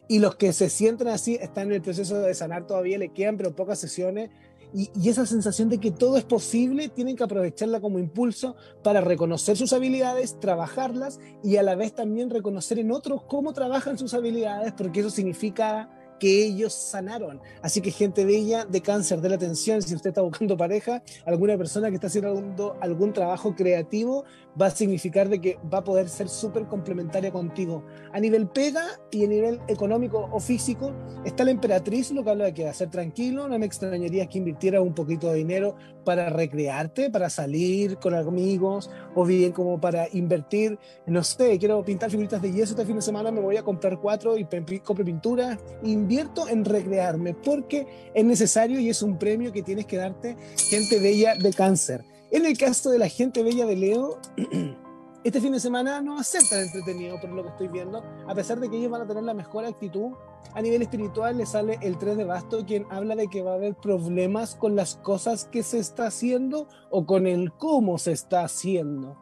Y 0.07 0.19
los 0.19 0.35
que 0.35 0.53
se 0.53 0.69
sienten 0.69 1.09
así 1.09 1.35
están 1.35 1.67
en 1.67 1.73
el 1.73 1.81
proceso 1.81 2.19
de 2.19 2.33
sanar 2.33 2.65
todavía, 2.65 2.97
le 2.97 3.09
quedan 3.09 3.37
pero 3.37 3.55
pocas 3.55 3.79
sesiones 3.79 4.29
y, 4.73 5.09
esa 5.09 5.25
sensación 5.25 5.69
de 5.69 5.79
que 5.79 5.91
todo 5.91 6.17
es 6.17 6.23
posible, 6.23 6.89
tienen 6.89 7.15
que 7.15 7.23
aprovecharla 7.23 7.79
como 7.79 7.99
impulso 7.99 8.55
para 8.83 9.01
reconocer 9.01 9.55
sus 9.55 9.73
habilidades, 9.73 10.39
trabajarlas 10.39 11.19
y 11.43 11.57
a 11.57 11.63
la 11.63 11.75
vez 11.75 11.93
también 11.93 12.29
reconocer 12.29 12.79
en 12.79 12.91
otros 12.91 13.23
cómo 13.23 13.53
trabajan 13.53 13.97
sus 13.97 14.13
habilidades, 14.13 14.73
porque 14.73 15.01
eso 15.01 15.09
significa 15.09 15.89
que 16.19 16.45
ellos 16.45 16.73
sanaron. 16.73 17.41
Así 17.61 17.81
que 17.81 17.91
gente 17.91 18.25
bella 18.25 18.65
de 18.65 18.81
cáncer 18.81 19.19
de 19.21 19.29
la 19.29 19.35
atención, 19.35 19.81
si 19.81 19.93
usted 19.93 20.09
está 20.09 20.21
buscando 20.21 20.55
pareja, 20.55 21.03
alguna 21.25 21.57
persona 21.57 21.89
que 21.89 21.95
está 21.95 22.07
haciendo 22.07 22.77
algún 22.79 23.13
trabajo 23.13 23.55
creativo, 23.55 24.23
va 24.59 24.67
a 24.67 24.71
significar 24.71 25.29
de 25.29 25.41
que 25.41 25.57
va 25.71 25.79
a 25.79 25.83
poder 25.83 26.09
ser 26.09 26.29
súper 26.29 26.67
complementaria 26.67 27.31
contigo. 27.31 27.83
A 28.11 28.19
nivel 28.19 28.47
pega 28.47 28.99
y 29.11 29.25
a 29.25 29.27
nivel 29.27 29.59
económico 29.67 30.29
o 30.31 30.39
físico, 30.39 30.91
está 31.25 31.43
la 31.43 31.51
emperatriz, 31.51 32.11
lo 32.11 32.23
que 32.23 32.29
habla 32.29 32.45
de 32.45 32.53
que 32.53 32.73
ser 32.73 32.89
tranquilo, 32.89 33.47
no 33.47 33.57
me 33.59 33.65
extrañaría 33.65 34.27
que 34.27 34.37
invirtiera 34.37 34.81
un 34.81 34.93
poquito 34.93 35.29
de 35.31 35.37
dinero 35.37 35.75
para 36.03 36.29
recrearte, 36.29 37.09
para 37.09 37.29
salir 37.29 37.97
con 37.97 38.13
amigos, 38.13 38.89
o 39.15 39.25
bien 39.25 39.51
como 39.51 39.79
para 39.79 40.07
invertir, 40.11 40.77
no 41.05 41.23
sé, 41.23 41.57
quiero 41.59 41.83
pintar 41.83 42.09
figuritas 42.09 42.41
de 42.41 42.51
yeso 42.51 42.73
este 42.73 42.85
fin 42.85 42.95
de 42.95 43.01
semana, 43.01 43.31
me 43.31 43.41
voy 43.41 43.57
a 43.57 43.63
comprar 43.63 43.99
cuatro 43.99 44.37
y 44.37 44.45
compro 44.79 45.05
pintura, 45.05 45.57
invierto 45.83 46.47
en 46.47 46.65
recrearme, 46.65 47.33
porque 47.33 47.87
es 48.13 48.25
necesario 48.25 48.79
y 48.79 48.89
es 48.89 49.01
un 49.01 49.17
premio 49.17 49.51
que 49.51 49.63
tienes 49.63 49.85
que 49.85 49.97
darte 49.97 50.35
gente 50.57 50.99
bella 50.99 51.35
de 51.35 51.51
cáncer. 51.53 52.12
En 52.33 52.47
el 52.47 52.57
caso 52.57 52.89
de 52.89 52.97
la 52.97 53.09
gente 53.09 53.43
bella 53.43 53.67
de 53.67 53.75
Leo, 53.75 54.17
este 55.23 55.39
fin 55.39 55.51
de 55.51 55.59
semana 55.59 56.01
no 56.01 56.15
va 56.15 56.21
a 56.21 56.23
ser 56.23 56.41
tan 56.49 56.61
entretenido 56.61 57.21
por 57.21 57.29
lo 57.29 57.43
que 57.43 57.49
estoy 57.49 57.67
viendo, 57.67 58.03
a 58.27 58.33
pesar 58.33 58.59
de 58.59 58.71
que 58.71 58.77
ellos 58.77 58.89
van 58.89 59.03
a 59.03 59.07
tener 59.07 59.21
la 59.21 59.35
mejor 59.35 59.65
actitud. 59.65 60.13
A 60.55 60.61
nivel 60.63 60.81
espiritual 60.81 61.37
le 61.37 61.45
sale 61.45 61.77
el 61.83 61.99
3 61.99 62.17
de 62.17 62.23
basto, 62.23 62.65
quien 62.65 62.87
habla 62.89 63.15
de 63.15 63.27
que 63.27 63.43
va 63.43 63.51
a 63.51 63.55
haber 63.57 63.75
problemas 63.75 64.55
con 64.55 64.75
las 64.75 64.95
cosas 64.95 65.45
que 65.45 65.61
se 65.61 65.77
está 65.77 66.07
haciendo 66.07 66.67
o 66.89 67.05
con 67.05 67.27
el 67.27 67.53
cómo 67.53 67.99
se 67.99 68.13
está 68.13 68.43
haciendo. 68.43 69.15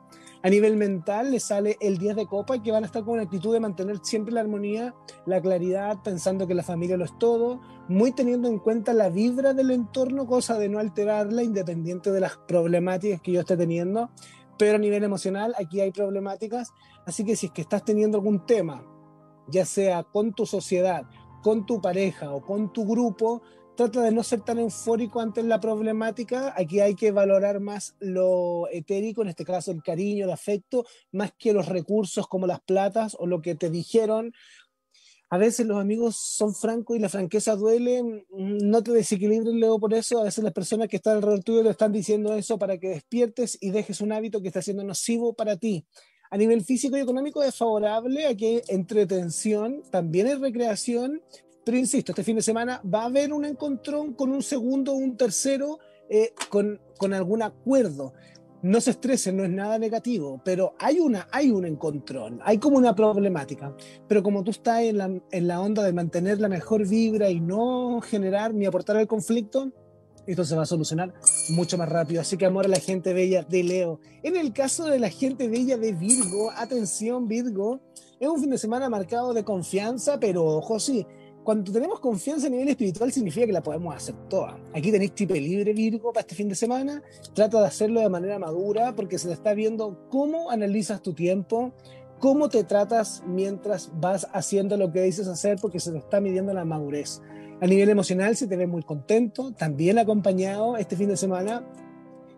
A 0.43 0.49
nivel 0.49 0.75
mental 0.75 1.29
le 1.29 1.39
sale 1.39 1.77
el 1.79 1.99
10 1.99 2.15
de 2.15 2.25
copa, 2.25 2.61
que 2.63 2.71
van 2.71 2.83
a 2.83 2.87
estar 2.87 3.03
con 3.03 3.13
una 3.13 3.23
actitud 3.23 3.53
de 3.53 3.59
mantener 3.59 3.99
siempre 4.01 4.33
la 4.33 4.41
armonía, 4.41 4.95
la 5.27 5.39
claridad, 5.39 6.01
pensando 6.03 6.47
que 6.47 6.55
la 6.55 6.63
familia 6.63 6.97
lo 6.97 7.05
es 7.05 7.15
todo, 7.19 7.61
muy 7.87 8.11
teniendo 8.11 8.47
en 8.47 8.57
cuenta 8.57 8.93
la 8.93 9.09
vibra 9.09 9.53
del 9.53 9.69
entorno, 9.69 10.25
cosa 10.25 10.57
de 10.57 10.67
no 10.67 10.79
alterarla 10.79 11.43
independiente 11.43 12.11
de 12.11 12.21
las 12.21 12.37
problemáticas 12.47 13.21
que 13.21 13.33
yo 13.33 13.41
esté 13.41 13.55
teniendo. 13.55 14.09
Pero 14.57 14.77
a 14.77 14.79
nivel 14.79 15.03
emocional, 15.03 15.53
aquí 15.59 15.79
hay 15.79 15.91
problemáticas. 15.91 16.71
Así 17.05 17.23
que 17.23 17.35
si 17.35 17.47
es 17.47 17.51
que 17.51 17.61
estás 17.61 17.85
teniendo 17.85 18.17
algún 18.17 18.45
tema, 18.45 18.83
ya 19.47 19.65
sea 19.65 20.03
con 20.03 20.33
tu 20.33 20.47
sociedad, 20.47 21.03
con 21.43 21.67
tu 21.67 21.81
pareja 21.81 22.31
o 22.31 22.41
con 22.41 22.73
tu 22.73 22.87
grupo, 22.87 23.43
trata 23.89 24.01
de 24.01 24.11
no 24.11 24.21
ser 24.23 24.41
tan 24.41 24.59
eufórico 24.59 25.21
ante 25.21 25.41
la 25.41 25.59
problemática. 25.59 26.53
Aquí 26.55 26.79
hay 26.79 26.93
que 26.93 27.11
valorar 27.11 27.59
más 27.59 27.95
lo 27.99 28.67
etérico, 28.69 29.23
en 29.23 29.29
este 29.29 29.43
caso 29.43 29.71
el 29.71 29.81
cariño, 29.81 30.25
el 30.25 30.31
afecto, 30.31 30.85
más 31.11 31.31
que 31.37 31.51
los 31.51 31.67
recursos 31.67 32.27
como 32.27 32.45
las 32.45 32.61
platas 32.61 33.15
o 33.17 33.25
lo 33.25 33.41
que 33.41 33.55
te 33.55 33.69
dijeron 33.69 34.33
a 35.33 35.37
veces 35.37 35.65
los 35.65 35.79
amigos 35.79 36.17
son 36.17 36.53
francos 36.53 36.97
y 36.97 36.99
la 36.99 37.07
franqueza 37.07 37.55
duele, 37.55 38.25
no 38.37 38.83
te 38.83 38.91
desequilibres 38.91 39.53
luego 39.53 39.79
por 39.79 39.93
eso, 39.93 40.19
a 40.19 40.25
veces 40.25 40.43
las 40.43 40.51
personas 40.51 40.89
que 40.89 40.97
están 40.97 41.15
alrededor 41.15 41.41
tuyo 41.41 41.63
te 41.63 41.69
están 41.69 41.93
diciendo 41.93 42.35
eso 42.35 42.59
para 42.59 42.77
que 42.77 42.89
despiertes 42.89 43.57
y 43.61 43.69
dejes 43.71 44.01
un 44.01 44.11
hábito 44.11 44.41
que 44.41 44.49
está 44.49 44.61
siendo 44.61 44.83
nocivo 44.83 45.33
para 45.33 45.55
ti. 45.55 45.85
A 46.29 46.35
nivel 46.35 46.65
físico 46.65 46.97
y 46.97 46.99
económico 46.99 47.41
es 47.43 47.55
favorable, 47.55 48.27
aquí 48.27 48.45
hay 48.45 48.61
entretención, 48.67 49.83
también 49.89 50.27
hay 50.27 50.35
recreación, 50.35 51.21
pero 51.63 51.77
insisto, 51.77 52.11
este 52.11 52.23
fin 52.23 52.35
de 52.35 52.41
semana 52.41 52.81
va 52.83 53.03
a 53.03 53.05
haber 53.05 53.33
un 53.33 53.45
encontrón 53.45 54.13
con 54.13 54.31
un 54.31 54.41
segundo 54.41 54.93
un 54.93 55.15
tercero 55.17 55.79
eh, 56.09 56.33
con, 56.49 56.79
con 56.97 57.13
algún 57.13 57.41
acuerdo 57.41 58.13
no 58.63 58.79
se 58.79 58.91
estresen, 58.91 59.37
no 59.37 59.43
es 59.43 59.49
nada 59.49 59.79
negativo, 59.79 60.39
pero 60.43 60.75
hay, 60.77 60.99
una, 60.99 61.27
hay 61.31 61.51
un 61.51 61.65
encontrón, 61.65 62.39
hay 62.43 62.57
como 62.59 62.77
una 62.77 62.95
problemática. 62.95 63.75
Pero 64.07 64.21
como 64.21 64.43
tú 64.43 64.51
estás 64.51 64.81
en 64.81 64.97
la, 64.97 65.11
en 65.31 65.47
la 65.47 65.61
onda 65.61 65.83
de 65.83 65.93
mantener 65.93 66.39
la 66.39 66.47
mejor 66.47 66.87
vibra 66.87 67.29
y 67.29 67.39
no 67.39 68.01
generar 68.01 68.53
ni 68.53 68.65
aportar 68.65 68.97
al 68.97 69.07
conflicto, 69.07 69.71
esto 70.27 70.45
se 70.45 70.55
va 70.55 70.63
a 70.63 70.67
solucionar 70.67 71.13
mucho 71.49 71.77
más 71.77 71.89
rápido. 71.89 72.21
Así 72.21 72.37
que 72.37 72.45
amor 72.45 72.65
a 72.65 72.69
la 72.69 72.79
gente 72.79 73.13
bella 73.13 73.43
de 73.43 73.63
Leo. 73.63 73.99
En 74.21 74.35
el 74.35 74.53
caso 74.53 74.85
de 74.85 74.99
la 74.99 75.09
gente 75.09 75.47
bella 75.47 75.77
de 75.77 75.93
Virgo, 75.93 76.51
atención 76.55 77.27
Virgo, 77.27 77.81
es 78.19 78.27
un 78.27 78.39
fin 78.39 78.51
de 78.51 78.59
semana 78.59 78.87
marcado 78.87 79.33
de 79.33 79.43
confianza, 79.43 80.19
pero 80.19 80.45
ojo 80.45 80.79
sí, 80.79 81.07
cuando 81.43 81.71
tenemos 81.71 81.99
confianza 81.99 82.47
a 82.47 82.49
nivel 82.49 82.69
espiritual 82.69 83.11
significa 83.11 83.47
que 83.47 83.53
la 83.53 83.63
podemos 83.63 83.95
hacer 83.95 84.15
toda. 84.29 84.59
Aquí 84.73 84.91
tenéis 84.91 85.13
tipo 85.13 85.33
libre 85.33 85.73
Virgo 85.73 86.13
para 86.13 86.21
este 86.21 86.35
fin 86.35 86.47
de 86.47 86.55
semana. 86.55 87.01
Trata 87.33 87.61
de 87.61 87.67
hacerlo 87.67 87.99
de 87.99 88.09
manera 88.09 88.37
madura 88.37 88.95
porque 88.95 89.17
se 89.17 89.27
te 89.27 89.33
está 89.33 89.53
viendo 89.53 90.07
cómo 90.09 90.51
analizas 90.51 91.01
tu 91.01 91.13
tiempo, 91.13 91.73
cómo 92.19 92.49
te 92.49 92.63
tratas 92.63 93.23
mientras 93.25 93.91
vas 93.99 94.27
haciendo 94.33 94.77
lo 94.77 94.91
que 94.91 95.01
dices 95.01 95.27
hacer 95.27 95.57
porque 95.59 95.79
se 95.79 95.91
te 95.91 95.97
está 95.97 96.21
midiendo 96.21 96.53
la 96.53 96.63
madurez. 96.63 97.21
A 97.59 97.65
nivel 97.65 97.89
emocional 97.89 98.35
se 98.35 98.47
te 98.47 98.55
ve 98.55 98.67
muy 98.67 98.83
contento, 98.83 99.51
también 99.53 99.97
acompañado 99.97 100.77
este 100.77 100.95
fin 100.95 101.09
de 101.09 101.17
semana, 101.17 101.63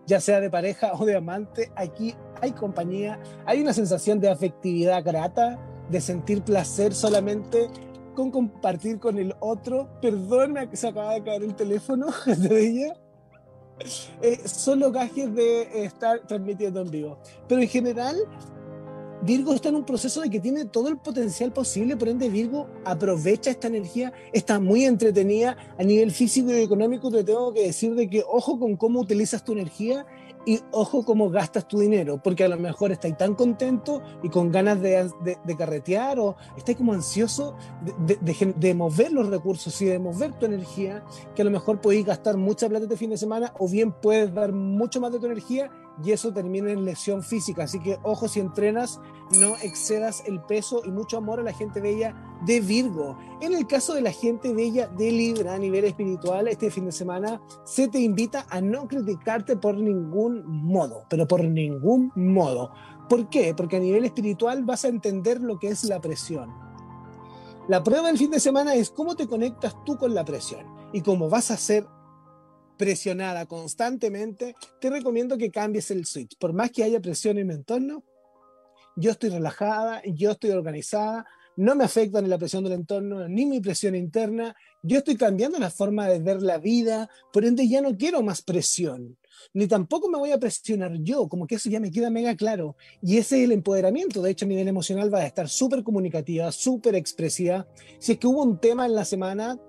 ya 0.05 0.21
sea 0.21 0.39
de 0.39 0.49
pareja 0.49 0.93
o 0.93 1.05
de 1.05 1.15
amante. 1.15 1.71
Aquí 1.75 2.15
hay 2.41 2.51
compañía, 2.51 3.19
hay 3.45 3.61
una 3.61 3.73
sensación 3.73 4.19
de 4.19 4.29
afectividad 4.29 5.03
grata, 5.03 5.59
de 5.89 5.99
sentir 5.99 6.41
placer 6.41 6.93
solamente 6.93 7.69
con 8.13 8.31
compartir 8.31 8.99
con 8.99 9.17
el 9.17 9.35
otro. 9.39 9.89
Perdona 10.01 10.69
que 10.69 10.77
se 10.77 10.87
acaba 10.87 11.13
de 11.13 11.23
caer 11.23 11.43
el 11.43 11.55
teléfono 11.55 12.07
de 12.25 12.67
ella. 12.67 12.93
Eh, 14.21 14.41
son 14.45 14.79
los 14.79 14.91
gajes 14.91 15.33
de 15.33 15.85
estar 15.85 16.19
transmitiendo 16.27 16.81
en 16.81 16.91
vivo. 16.91 17.17
Pero 17.47 17.61
en 17.61 17.67
general, 17.67 18.15
Virgo 19.25 19.53
está 19.53 19.69
en 19.69 19.75
un 19.75 19.85
proceso 19.85 20.19
de 20.19 20.29
que 20.29 20.41
tiene 20.41 20.65
todo 20.65 20.89
el 20.89 20.97
potencial 20.97 21.53
posible, 21.53 21.95
por 21.95 22.09
ende 22.09 22.27
Virgo 22.27 22.67
aprovecha 22.83 23.51
esta 23.51 23.67
energía, 23.67 24.11
está 24.33 24.59
muy 24.59 24.83
entretenida 24.83 25.55
a 25.77 25.83
nivel 25.83 26.11
físico 26.11 26.51
y 26.51 26.61
económico, 26.61 27.09
te 27.09 27.23
tengo 27.23 27.53
que 27.53 27.67
decir 27.67 27.95
de 27.95 28.09
que 28.09 28.23
ojo 28.27 28.59
con 28.59 28.75
cómo 28.75 28.99
utilizas 28.99 29.43
tu 29.45 29.53
energía 29.53 30.05
y 30.45 30.59
ojo 30.71 31.03
cómo 31.05 31.29
gastas 31.29 31.67
tu 31.67 31.79
dinero, 31.79 32.21
porque 32.21 32.43
a 32.43 32.47
lo 32.47 32.57
mejor 32.57 32.91
estáis 32.91 33.17
tan 33.17 33.35
contento 33.35 34.01
y 34.21 34.29
con 34.29 34.51
ganas 34.51 34.81
de, 34.81 35.09
de, 35.23 35.57
carretear 35.57 36.19
o 36.19 36.35
estáis 36.57 36.77
como 36.77 36.93
ansioso 36.93 37.55
de, 38.05 38.17
de, 38.55 38.73
mover 38.73 39.11
los 39.11 39.27
recursos 39.27 39.79
y 39.81 39.85
de 39.85 39.99
mover 39.99 40.33
tu 40.33 40.45
energía, 40.45 41.03
que 41.35 41.41
a 41.41 41.45
lo 41.45 41.51
mejor 41.51 41.79
podéis 41.79 42.05
gastar 42.05 42.37
mucha 42.37 42.67
plata 42.67 42.85
este 42.85 42.97
fin 42.97 43.11
de 43.11 43.17
semana 43.17 43.53
o 43.59 43.67
bien 43.67 43.91
puedes 43.91 44.33
dar 44.33 44.51
mucho 44.51 44.99
más 44.99 45.11
de 45.11 45.19
tu 45.19 45.25
energía 45.25 45.69
y 46.01 46.11
eso 46.11 46.33
termina 46.33 46.71
en 46.71 46.85
lesión 46.85 47.21
física. 47.23 47.63
Así 47.63 47.79
que 47.79 47.99
ojo 48.03 48.27
si 48.27 48.39
entrenas, 48.39 48.99
no 49.39 49.55
excedas 49.57 50.23
el 50.25 50.41
peso 50.41 50.81
y 50.85 50.91
mucho 50.91 51.17
amor 51.17 51.39
a 51.39 51.43
la 51.43 51.53
gente 51.53 51.81
bella 51.81 52.15
de 52.45 52.61
Virgo. 52.61 53.17
En 53.41 53.53
el 53.53 53.67
caso 53.67 53.93
de 53.93 54.01
la 54.01 54.11
gente 54.11 54.53
bella 54.53 54.87
de 54.87 55.11
Libra 55.11 55.53
a 55.53 55.59
nivel 55.59 55.85
espiritual, 55.85 56.47
este 56.47 56.71
fin 56.71 56.85
de 56.85 56.91
semana 56.91 57.41
se 57.63 57.87
te 57.87 57.99
invita 57.99 58.45
a 58.49 58.61
no 58.61 58.87
criticarte 58.87 59.55
por 59.55 59.77
ningún 59.77 60.43
modo, 60.45 61.05
pero 61.09 61.27
por 61.27 61.43
ningún 61.43 62.11
modo. 62.15 62.71
¿Por 63.09 63.29
qué? 63.29 63.53
Porque 63.53 63.77
a 63.77 63.81
nivel 63.81 64.05
espiritual 64.05 64.63
vas 64.63 64.85
a 64.85 64.89
entender 64.89 65.41
lo 65.41 65.59
que 65.59 65.67
es 65.67 65.83
la 65.83 65.99
presión. 65.99 66.51
La 67.67 67.83
prueba 67.83 68.07
del 68.07 68.17
fin 68.17 68.31
de 68.31 68.39
semana 68.39 68.75
es 68.75 68.89
cómo 68.89 69.15
te 69.15 69.27
conectas 69.27 69.75
tú 69.85 69.97
con 69.97 70.13
la 70.13 70.25
presión 70.25 70.65
y 70.91 71.01
cómo 71.01 71.29
vas 71.29 71.49
a 71.49 71.57
ser 71.57 71.87
presionada 72.77 73.45
constantemente, 73.45 74.55
te 74.79 74.89
recomiendo 74.89 75.37
que 75.37 75.51
cambies 75.51 75.91
el 75.91 76.05
switch. 76.05 76.37
Por 76.37 76.53
más 76.53 76.71
que 76.71 76.83
haya 76.83 76.99
presión 76.99 77.37
en 77.37 77.47
mi 77.47 77.53
entorno, 77.53 78.03
yo 78.95 79.11
estoy 79.11 79.29
relajada, 79.29 80.01
yo 80.05 80.31
estoy 80.31 80.51
organizada, 80.51 81.25
no 81.55 81.75
me 81.75 81.83
afecta 81.83 82.21
ni 82.21 82.27
la 82.27 82.37
presión 82.37 82.63
del 82.63 82.73
entorno, 82.73 83.27
ni 83.27 83.45
mi 83.45 83.59
presión 83.59 83.95
interna, 83.95 84.55
yo 84.81 84.97
estoy 84.97 85.15
cambiando 85.15 85.59
la 85.59 85.69
forma 85.69 86.07
de 86.07 86.19
ver 86.19 86.41
la 86.41 86.57
vida, 86.57 87.09
por 87.31 87.45
ende 87.45 87.67
ya 87.67 87.81
no 87.81 87.95
quiero 87.95 88.23
más 88.23 88.41
presión, 88.41 89.17
ni 89.53 89.67
tampoco 89.67 90.09
me 90.09 90.17
voy 90.17 90.31
a 90.31 90.39
presionar 90.39 90.93
yo, 91.01 91.27
como 91.27 91.47
que 91.47 91.55
eso 91.55 91.69
ya 91.69 91.79
me 91.79 91.91
queda 91.91 92.09
mega 92.09 92.35
claro. 92.35 92.75
Y 93.01 93.17
ese 93.17 93.37
es 93.39 93.45
el 93.45 93.51
empoderamiento, 93.51 94.21
de 94.21 94.31
hecho 94.31 94.45
a 94.45 94.47
nivel 94.47 94.67
emocional 94.67 95.13
va 95.13 95.19
a 95.19 95.25
estar 95.25 95.47
súper 95.47 95.83
comunicativa, 95.83 96.51
súper 96.51 96.95
expresiva. 96.95 97.67
Si 97.99 98.13
es 98.13 98.17
que 98.17 98.27
hubo 98.27 98.43
un 98.43 98.59
tema 98.59 98.85
en 98.85 98.95
la 98.95 99.05
semana, 99.05 99.59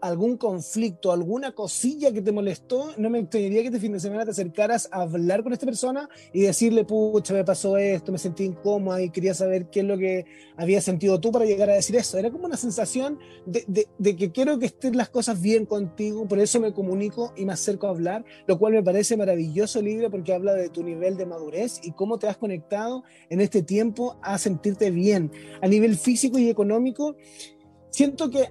algún 0.00 0.36
conflicto, 0.36 1.12
alguna 1.12 1.52
cosilla 1.52 2.12
que 2.12 2.22
te 2.22 2.32
molestó, 2.32 2.90
no 2.96 3.10
me 3.10 3.18
extrañaría 3.18 3.62
que 3.62 3.68
este 3.68 3.80
fin 3.80 3.92
de 3.92 4.00
semana 4.00 4.24
te 4.24 4.30
acercaras 4.30 4.88
a 4.92 5.02
hablar 5.02 5.42
con 5.42 5.52
esta 5.52 5.66
persona 5.66 6.08
y 6.32 6.42
decirle, 6.42 6.84
pucha, 6.84 7.34
me 7.34 7.44
pasó 7.44 7.76
esto, 7.76 8.12
me 8.12 8.18
sentí 8.18 8.44
incómoda 8.44 9.00
y 9.02 9.10
quería 9.10 9.34
saber 9.34 9.70
qué 9.70 9.80
es 9.80 9.86
lo 9.86 9.98
que 9.98 10.26
había 10.56 10.80
sentido 10.80 11.20
tú 11.20 11.32
para 11.32 11.44
llegar 11.44 11.70
a 11.70 11.74
decir 11.74 11.96
eso. 11.96 12.18
Era 12.18 12.30
como 12.30 12.46
una 12.46 12.56
sensación 12.56 13.18
de, 13.46 13.86
de 13.98 14.16
que 14.16 14.30
quiero 14.30 14.58
que 14.58 14.66
estén 14.66 14.96
las 14.96 15.08
cosas 15.08 15.40
bien 15.40 15.66
contigo, 15.66 16.26
por 16.26 16.38
eso 16.38 16.60
me 16.60 16.72
comunico 16.72 17.32
y 17.36 17.44
me 17.44 17.52
acerco 17.52 17.86
a 17.86 17.90
hablar, 17.90 18.24
lo 18.46 18.58
cual 18.58 18.72
me 18.74 18.82
parece 18.82 19.16
maravilloso, 19.16 19.82
libro 19.82 20.10
porque 20.10 20.32
habla 20.32 20.54
de 20.54 20.68
tu 20.68 20.82
nivel 20.82 21.16
de 21.16 21.26
madurez 21.26 21.80
y 21.82 21.92
cómo 21.92 22.18
te 22.18 22.28
has 22.28 22.36
conectado 22.36 23.04
en 23.30 23.40
este 23.40 23.62
tiempo 23.62 24.18
a 24.22 24.38
sentirte 24.38 24.90
bien. 24.90 25.30
A 25.60 25.68
nivel 25.68 25.96
físico 25.96 26.38
y 26.38 26.48
económico, 26.48 27.16
siento 27.90 28.30
que 28.30 28.48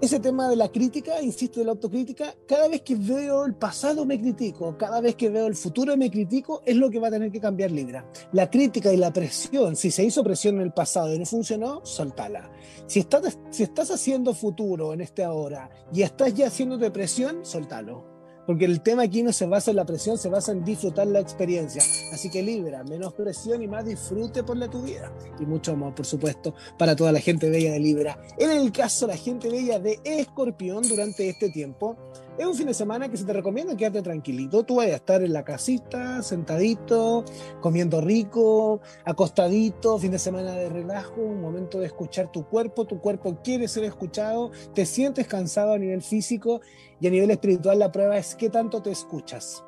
ese 0.00 0.18
tema 0.18 0.48
de 0.48 0.56
la 0.56 0.68
crítica, 0.68 1.20
insisto, 1.20 1.60
de 1.60 1.66
la 1.66 1.72
autocrítica, 1.72 2.34
cada 2.46 2.68
vez 2.68 2.80
que 2.82 2.94
veo 2.94 3.44
el 3.44 3.54
pasado 3.54 4.06
me 4.06 4.18
critico, 4.18 4.76
cada 4.78 5.00
vez 5.00 5.14
que 5.14 5.28
veo 5.28 5.46
el 5.46 5.54
futuro 5.54 5.96
me 5.96 6.10
critico, 6.10 6.62
es 6.64 6.76
lo 6.76 6.90
que 6.90 6.98
va 6.98 7.08
a 7.08 7.10
tener 7.10 7.30
que 7.30 7.40
cambiar 7.40 7.70
Libra. 7.70 8.10
La 8.32 8.50
crítica 8.50 8.92
y 8.92 8.96
la 8.96 9.12
presión, 9.12 9.76
si 9.76 9.90
se 9.90 10.02
hizo 10.04 10.24
presión 10.24 10.56
en 10.56 10.62
el 10.62 10.72
pasado 10.72 11.14
y 11.14 11.18
no 11.18 11.26
funcionó, 11.26 11.84
soltala. 11.84 12.50
Si 12.86 13.00
estás, 13.00 13.90
haciendo 13.90 14.34
futuro 14.34 14.92
en 14.92 15.02
este 15.02 15.22
ahora 15.22 15.70
y 15.92 16.02
estás 16.02 16.34
ya 16.34 16.46
haciendo 16.46 16.78
depresión, 16.78 17.44
soltalo 17.44 18.09
porque 18.50 18.64
el 18.64 18.80
tema 18.80 19.04
aquí 19.04 19.22
no 19.22 19.32
se 19.32 19.46
basa 19.46 19.70
en 19.70 19.76
la 19.76 19.84
presión, 19.84 20.18
se 20.18 20.28
basa 20.28 20.50
en 20.50 20.64
disfrutar 20.64 21.06
la 21.06 21.20
experiencia. 21.20 21.80
Así 22.12 22.28
que 22.28 22.42
Libra, 22.42 22.82
menos 22.82 23.12
presión 23.12 23.62
y 23.62 23.68
más 23.68 23.84
disfrute 23.84 24.42
por 24.42 24.56
la 24.56 24.68
tu 24.68 24.82
vida. 24.82 25.12
Y 25.38 25.46
mucho 25.46 25.70
amor, 25.70 25.94
por 25.94 26.04
supuesto, 26.04 26.52
para 26.76 26.96
toda 26.96 27.12
la 27.12 27.20
gente 27.20 27.48
bella 27.48 27.70
de 27.70 27.78
Libra. 27.78 28.20
En 28.38 28.50
el 28.50 28.72
caso 28.72 29.06
la 29.06 29.16
gente 29.16 29.48
bella 29.48 29.78
de 29.78 30.00
Escorpión 30.02 30.82
durante 30.88 31.28
este 31.28 31.50
tiempo, 31.50 31.96
es 32.40 32.46
un 32.46 32.54
fin 32.54 32.66
de 32.66 32.74
semana 32.74 33.08
que 33.08 33.18
se 33.18 33.24
te 33.24 33.34
recomienda 33.34 33.76
quedarte 33.76 34.00
tranquilito. 34.02 34.64
Tú 34.64 34.76
vayas 34.76 34.94
a 34.94 34.96
estar 34.96 35.22
en 35.22 35.32
la 35.32 35.44
casita, 35.44 36.22
sentadito, 36.22 37.22
comiendo 37.60 38.00
rico, 38.00 38.80
acostadito, 39.04 39.98
fin 39.98 40.10
de 40.10 40.18
semana 40.18 40.52
de 40.52 40.70
relajo, 40.70 41.20
un 41.20 41.40
momento 41.40 41.78
de 41.78 41.86
escuchar 41.86 42.32
tu 42.32 42.48
cuerpo. 42.48 42.86
Tu 42.86 42.98
cuerpo 42.98 43.38
quiere 43.44 43.68
ser 43.68 43.84
escuchado, 43.84 44.50
te 44.74 44.86
sientes 44.86 45.26
cansado 45.26 45.74
a 45.74 45.78
nivel 45.78 46.02
físico 46.02 46.62
y 47.00 47.06
a 47.06 47.10
nivel 47.10 47.30
espiritual 47.30 47.78
la 47.78 47.90
prueba 47.90 48.18
es 48.18 48.34
qué 48.34 48.50
tanto 48.50 48.82
te 48.82 48.90
escuchas. 48.90 49.64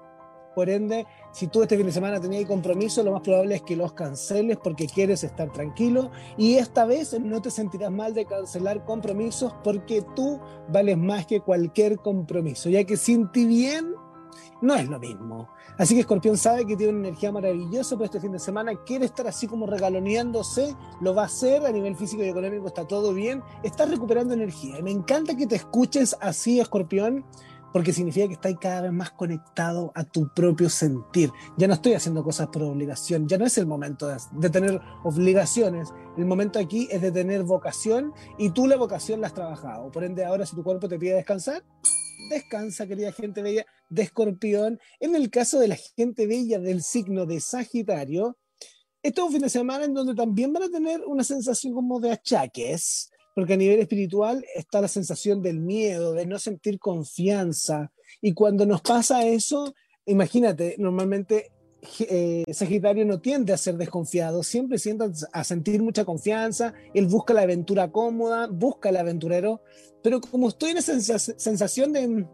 Por 0.55 0.69
ende, 0.69 1.07
si 1.33 1.47
tú 1.47 1.63
este 1.63 1.79
fin 1.79 1.87
de 1.87 1.93
semana 1.93 2.21
tenías 2.21 2.45
compromiso, 2.45 3.03
lo 3.03 3.13
más 3.13 3.23
probable 3.23 3.55
es 3.55 3.63
que 3.63 3.75
los 3.75 3.95
canceles 3.95 4.59
porque 4.63 4.87
quieres 4.87 5.25
estar 5.25 5.51
tranquilo 5.51 6.11
y 6.37 6.57
esta 6.57 6.85
vez 6.85 7.19
no 7.19 7.41
te 7.41 7.51
sentirás 7.51 7.91
mal 7.91 8.13
de 8.13 8.27
cancelar 8.27 8.85
compromisos 8.85 9.55
porque 9.65 10.05
tú 10.15 10.41
vales 10.69 10.99
más 10.99 11.27
que 11.27 11.41
cualquier 11.41 11.97
compromiso, 11.97 12.69
ya 12.69 12.85
que 12.85 12.99
sin 12.99 13.33
ti 13.33 13.47
bien 13.47 13.95
no 14.61 14.75
es 14.75 14.89
lo 14.89 14.99
mismo. 14.99 15.49
Así 15.79 15.95
que 15.95 16.01
Escorpión 16.01 16.37
sabe 16.37 16.67
que 16.67 16.77
tiene 16.77 16.93
una 16.93 17.09
energía 17.09 17.33
maravillosa 17.33 17.97
para 17.97 18.07
este 18.07 18.21
fin 18.21 18.33
de 18.33 18.39
semana, 18.39 18.73
quiere 18.85 19.07
estar 19.07 19.27
así 19.27 19.47
como 19.47 19.67
regaloneándose, 19.67 20.77
lo 21.01 21.15
va 21.15 21.23
a 21.23 21.27
hacer 21.27 21.65
a 21.67 21.71
nivel 21.71 21.97
físico 21.97 22.23
y 22.23 22.29
económico, 22.29 22.67
está 22.67 22.87
todo 22.87 23.13
bien, 23.13 23.43
está 23.63 23.87
recuperando 23.87 24.35
energía. 24.35 24.79
Y 24.79 24.83
me 24.83 24.91
encanta 24.91 25.37
que 25.37 25.47
te 25.47 25.57
escuches 25.57 26.17
así, 26.21 26.61
Escorpión, 26.61 27.25
porque 27.73 27.93
significa 27.93 28.27
que 28.29 28.35
estás 28.35 28.55
cada 28.61 28.83
vez 28.83 28.93
más 28.93 29.11
conectado 29.11 29.93
a 29.95 30.05
tu 30.05 30.29
propio 30.29 30.69
sentir. 30.69 31.33
Ya 31.57 31.67
no 31.67 31.75
estoy 31.75 31.95
haciendo 31.95 32.23
cosas 32.23 32.49
por 32.49 32.63
obligación, 32.63 33.27
ya 33.27 33.39
no 33.39 33.47
es 33.47 33.57
el 33.59 33.67
momento 33.67 34.09
de, 34.09 34.51
tener 34.51 34.81
obligaciones, 35.03 35.93
el 36.17 36.27
momento 36.27 36.59
aquí 36.59 36.89
es 36.91 37.01
de 37.01 37.11
tener 37.11 37.43
vocación 37.45 38.13
y 38.39 38.51
tú 38.51 38.67
la 38.67 38.77
vocación 38.77 39.21
la 39.21 39.29
has 39.29 39.35
trabajado. 39.35 39.91
Por 39.91 40.05
ende, 40.05 40.25
ahora 40.25 40.47
si 40.47 40.55
tu 40.55 40.63
cuerpo 40.63 40.89
te 40.89 40.99
pide 40.99 41.15
descansar, 41.15 41.65
descansa, 42.33 42.87
querida 42.87 43.13
gente 43.13 43.43
bella, 43.43 43.65
de 43.89 44.03
escorpión. 44.03 44.81
En 45.01 45.15
el 45.15 45.31
caso 45.31 45.59
de 45.59 45.69
la 45.69 45.77
gente 45.77 46.27
bella 46.27 46.59
del 46.59 46.83
signo 46.83 47.27
de 47.27 47.41
Sagitario, 47.41 48.39
este 49.03 49.21
es 49.21 49.27
un 49.27 49.33
fin 49.33 49.43
de 49.43 49.51
semana 49.51 49.85
en 49.85 49.95
donde 49.95 50.15
también 50.15 50.53
van 50.53 50.65
a 50.65 50.71
tener 50.71 51.03
una 51.07 51.25
sensación 51.25 51.75
como 51.75 52.01
de 52.01 52.13
achaques, 52.13 53.11
porque 53.35 53.55
a 53.55 53.57
nivel 53.57 53.81
espiritual 53.81 54.45
está 54.55 54.81
la 54.81 54.89
sensación 54.89 55.43
del 55.43 55.61
miedo, 55.61 56.13
de 56.13 56.27
no 56.27 56.39
sentir 56.39 56.79
confianza. 56.79 57.93
Y 58.21 58.35
cuando 58.35 58.67
nos 58.67 58.83
pasa 58.83 59.27
eso, 59.27 59.75
imagínate, 60.07 60.77
normalmente 60.79 61.52
eh, 62.01 62.45
Sagitario 62.53 63.05
no 63.05 63.21
tiende 63.21 63.53
a 63.53 63.57
ser 63.57 63.77
desconfiado, 63.77 64.43
siempre 64.43 64.79
siente 64.79 65.07
a 65.33 65.45
sentir 65.45 65.83
mucha 65.83 66.05
confianza, 66.05 66.75
él 66.95 67.07
busca 67.07 67.35
la 67.35 67.43
aventura 67.43 67.91
cómoda, 67.91 68.47
busca 68.47 68.91
el 68.91 68.97
aventurero, 68.97 69.63
pero 70.03 70.21
como 70.21 70.49
estoy 70.49 70.71
en 70.71 70.79
esa 70.79 71.19
sensación 71.19 71.93
de 71.93 72.27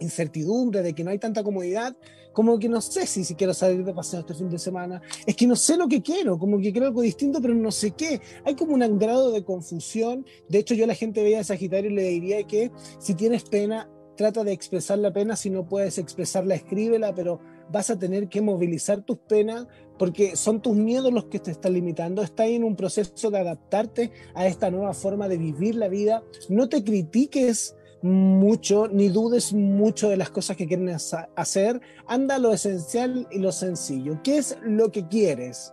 incertidumbre, 0.00 0.82
de 0.82 0.94
que 0.94 1.04
no 1.04 1.10
hay 1.10 1.18
tanta 1.18 1.42
comodidad, 1.42 1.96
como 2.32 2.58
que 2.58 2.68
no 2.68 2.80
sé 2.80 3.06
si, 3.06 3.24
si 3.24 3.34
quiero 3.34 3.54
salir 3.54 3.84
de 3.84 3.92
paseo 3.92 4.20
este 4.20 4.34
fin 4.34 4.48
de 4.48 4.58
semana, 4.58 5.02
es 5.26 5.34
que 5.34 5.46
no 5.46 5.56
sé 5.56 5.76
lo 5.76 5.88
que 5.88 6.02
quiero, 6.02 6.38
como 6.38 6.60
que 6.60 6.70
quiero 6.70 6.86
algo 6.86 7.02
distinto, 7.02 7.40
pero 7.40 7.54
no 7.54 7.72
sé 7.72 7.92
qué. 7.92 8.20
Hay 8.44 8.54
como 8.54 8.74
un 8.74 8.98
grado 8.98 9.32
de 9.32 9.44
confusión. 9.44 10.24
De 10.48 10.58
hecho, 10.58 10.74
yo 10.74 10.84
a 10.84 10.86
la 10.86 10.94
gente 10.94 11.22
veía 11.22 11.40
a 11.40 11.44
Sagitario 11.44 11.90
y 11.90 11.94
le 11.94 12.04
diría 12.04 12.46
que 12.46 12.70
si 12.98 13.14
tienes 13.14 13.44
pena, 13.44 13.90
trata 14.20 14.44
de 14.44 14.52
expresar 14.52 14.98
la 14.98 15.14
pena, 15.14 15.34
si 15.34 15.48
no 15.48 15.66
puedes 15.66 15.96
expresarla, 15.96 16.54
escríbela, 16.54 17.14
pero 17.14 17.40
vas 17.72 17.88
a 17.88 17.98
tener 17.98 18.28
que 18.28 18.42
movilizar 18.42 19.00
tus 19.00 19.16
penas 19.16 19.66
porque 19.98 20.36
son 20.36 20.60
tus 20.60 20.76
miedos 20.76 21.10
los 21.10 21.24
que 21.24 21.38
te 21.38 21.50
están 21.50 21.72
limitando. 21.72 22.20
Estás 22.20 22.48
en 22.48 22.64
un 22.64 22.76
proceso 22.76 23.30
de 23.30 23.38
adaptarte 23.38 24.12
a 24.34 24.46
esta 24.46 24.70
nueva 24.70 24.92
forma 24.92 25.26
de 25.26 25.38
vivir 25.38 25.74
la 25.74 25.88
vida. 25.88 26.22
No 26.50 26.68
te 26.68 26.84
critiques 26.84 27.74
mucho, 28.02 28.88
ni 28.88 29.08
dudes 29.08 29.54
mucho 29.54 30.10
de 30.10 30.18
las 30.18 30.28
cosas 30.28 30.58
que 30.58 30.66
quieres 30.66 31.16
hacer. 31.34 31.80
Anda 32.06 32.38
lo 32.38 32.52
esencial 32.52 33.26
y 33.30 33.38
lo 33.38 33.52
sencillo. 33.52 34.20
¿Qué 34.22 34.36
es 34.36 34.58
lo 34.62 34.92
que 34.92 35.08
quieres? 35.08 35.72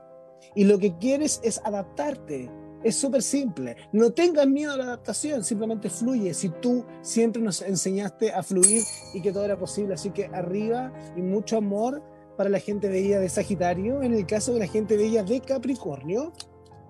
Y 0.56 0.64
lo 0.64 0.80
que 0.80 0.98
quieres 0.98 1.42
es 1.44 1.60
adaptarte. 1.66 2.50
Es 2.84 2.96
súper 2.96 3.22
simple. 3.24 3.76
No 3.92 4.12
tengas 4.12 4.48
miedo 4.48 4.74
a 4.74 4.78
la 4.78 4.84
adaptación, 4.84 5.44
simplemente 5.44 5.90
fluye. 5.90 6.34
Si 6.34 6.50
tú 6.50 6.86
siempre 7.02 7.42
nos 7.42 7.62
enseñaste 7.62 8.32
a 8.32 8.44
fluir 8.44 8.84
y 9.14 9.22
que 9.22 9.32
todo 9.32 9.46
era 9.46 9.58
posible. 9.58 9.96
Así 9.96 10.12
que 10.12 10.26
arriba 10.26 10.94
y 11.16 11.22
mucho 11.22 11.58
amor 11.58 12.04
para 12.38 12.50
la 12.50 12.60
gente 12.60 12.88
bella 12.88 13.20
de 13.20 13.30
Sagitario. 13.30 14.04
En 14.04 14.14
el 14.14 14.26
caso 14.26 14.54
de 14.54 14.60
la 14.60 14.68
gente 14.68 14.96
bella 14.96 15.24
de 15.24 15.42
Capricornio, 15.42 16.32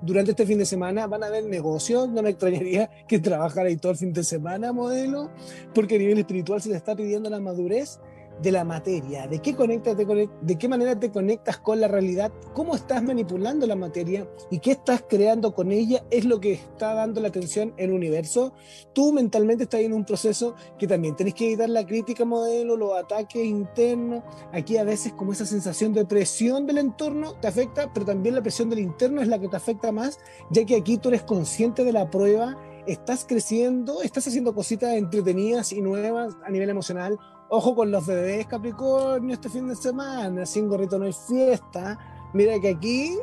durante 0.01 0.31
este 0.31 0.45
fin 0.45 0.59
de 0.59 0.65
semana 0.65 1.07
van 1.07 1.23
a 1.23 1.27
haber 1.27 1.45
negocios. 1.45 2.09
No 2.09 2.21
me 2.21 2.31
extrañaría 2.31 2.89
que 3.07 3.19
trabajara 3.19 3.69
ahí 3.69 3.77
todo 3.77 3.93
el 3.93 3.97
fin 3.97 4.13
de 4.13 4.23
semana, 4.23 4.73
modelo, 4.73 5.31
porque 5.73 5.95
a 5.95 5.99
nivel 5.99 6.19
espiritual 6.19 6.61
se 6.61 6.69
le 6.69 6.75
está 6.75 6.95
pidiendo 6.95 7.29
la 7.29 7.39
madurez 7.39 7.99
de 8.41 8.51
la 8.51 8.63
materia, 8.63 9.27
de 9.27 9.39
qué, 9.39 9.55
conectas, 9.55 9.97
de 9.97 10.57
qué 10.57 10.67
manera 10.67 10.99
te 10.99 11.11
conectas 11.11 11.57
con 11.57 11.79
la 11.79 11.87
realidad, 11.87 12.31
cómo 12.53 12.75
estás 12.75 13.01
manipulando 13.03 13.65
la 13.65 13.75
materia 13.75 14.27
y 14.51 14.59
qué 14.59 14.71
estás 14.71 15.03
creando 15.07 15.53
con 15.53 15.71
ella 15.71 16.03
es 16.09 16.25
lo 16.25 16.39
que 16.39 16.53
está 16.53 16.93
dando 16.93 17.21
la 17.21 17.29
atención 17.29 17.73
en 17.77 17.89
el 17.89 17.95
universo. 17.95 18.53
Tú 18.93 19.11
mentalmente 19.13 19.63
estás 19.63 19.81
en 19.81 19.93
un 19.93 20.05
proceso 20.05 20.55
que 20.77 20.87
también 20.87 21.15
tenés 21.15 21.33
que 21.33 21.47
evitar 21.47 21.69
la 21.69 21.85
crítica 21.85 22.25
modelo, 22.25 22.77
los 22.77 22.97
ataques 22.97 23.43
internos. 23.43 24.23
Aquí 24.51 24.77
a 24.77 24.83
veces 24.83 25.13
como 25.13 25.33
esa 25.33 25.45
sensación 25.45 25.93
de 25.93 26.05
presión 26.05 26.65
del 26.65 26.77
entorno 26.77 27.33
te 27.39 27.47
afecta, 27.47 27.91
pero 27.93 28.05
también 28.05 28.35
la 28.35 28.41
presión 28.41 28.69
del 28.69 28.79
interno 28.79 29.21
es 29.21 29.27
la 29.27 29.39
que 29.39 29.47
te 29.47 29.55
afecta 29.55 29.91
más, 29.91 30.19
ya 30.51 30.65
que 30.65 30.75
aquí 30.75 30.97
tú 30.97 31.09
eres 31.09 31.23
consciente 31.23 31.83
de 31.83 31.91
la 31.91 32.09
prueba 32.09 32.57
estás 32.87 33.25
creciendo, 33.27 34.01
estás 34.01 34.27
haciendo 34.27 34.55
cositas 34.55 34.93
entretenidas 34.93 35.73
y 35.73 35.81
nuevas 35.81 36.35
a 36.45 36.49
nivel 36.49 36.69
emocional, 36.69 37.19
Ojo 37.49 37.75
con 37.75 37.91
los 37.91 38.05
bebés 38.05 38.45
Capricornio 38.45 39.33
este 39.33 39.47
fin 39.47 39.69
de 39.69 39.75
semana, 39.75 40.45
sin 40.45 40.67
gorrito 40.67 40.99
no 40.99 41.05
hay 41.05 41.13
fiesta. 41.13 41.97
Mira 42.33 42.59
que 42.59 42.69
aquí 42.69 43.17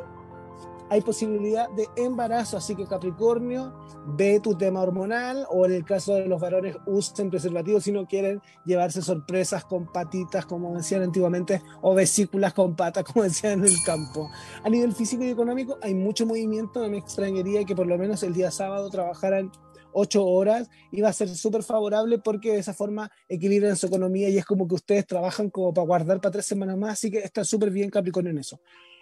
hay 0.89 1.01
posibilidad 1.01 1.69
de 1.69 1.87
embarazo, 1.95 2.57
así 2.57 2.75
que 2.75 2.87
Capricornio, 2.87 3.73
ve 4.07 4.39
tu 4.39 4.55
tema 4.55 4.81
hormonal 4.81 5.45
o 5.49 5.65
en 5.65 5.73
el 5.73 5.85
caso 5.85 6.15
de 6.15 6.27
los 6.27 6.41
varones 6.41 6.77
usen 6.87 7.29
preservativos 7.29 7.83
si 7.83 7.91
no 7.91 8.07
quieren 8.07 8.41
llevarse 8.65 9.03
sorpresas 9.03 9.63
con 9.65 9.91
patitas, 9.91 10.45
como 10.45 10.75
decían 10.75 11.03
antiguamente, 11.03 11.61
o 11.81 11.93
vesículas 11.93 12.53
con 12.53 12.75
patas, 12.75 13.03
como 13.03 13.23
decían 13.23 13.59
en 13.59 13.65
el 13.65 13.83
campo. 13.85 14.29
A 14.63 14.69
nivel 14.69 14.93
físico 14.93 15.23
y 15.23 15.29
económico 15.29 15.77
hay 15.83 15.93
mucho 15.93 16.25
movimiento, 16.25 16.81
no 16.81 16.89
me 16.89 16.97
extrañaría 16.97 17.63
que 17.63 17.75
por 17.75 17.85
lo 17.85 17.97
menos 17.97 18.23
el 18.23 18.33
día 18.33 18.49
sábado 18.49 18.89
trabajaran 18.89 19.51
ocho 19.95 20.25
horas 20.25 20.69
y 20.91 21.01
va 21.01 21.09
a 21.09 21.13
ser 21.13 21.29
súper 21.29 21.63
favorable 21.63 22.19
porque 22.19 22.51
de 22.51 22.59
esa 22.59 22.73
forma 22.73 23.09
equilibran 23.29 23.77
su 23.77 23.87
economía 23.87 24.29
y 24.29 24.37
es 24.37 24.45
como 24.45 24.67
que 24.67 24.75
ustedes 24.75 25.07
trabajan 25.07 25.49
como 25.49 25.73
para 25.73 25.87
guardar 25.87 26.21
para 26.21 26.33
tres 26.33 26.45
semanas 26.45 26.77
más, 26.77 26.93
así 26.93 27.09
que 27.09 27.19
está 27.19 27.43
súper 27.43 27.71
bien 27.71 27.89
Capricornio 27.89 28.31
en 28.31 28.39
eso. 28.39 28.59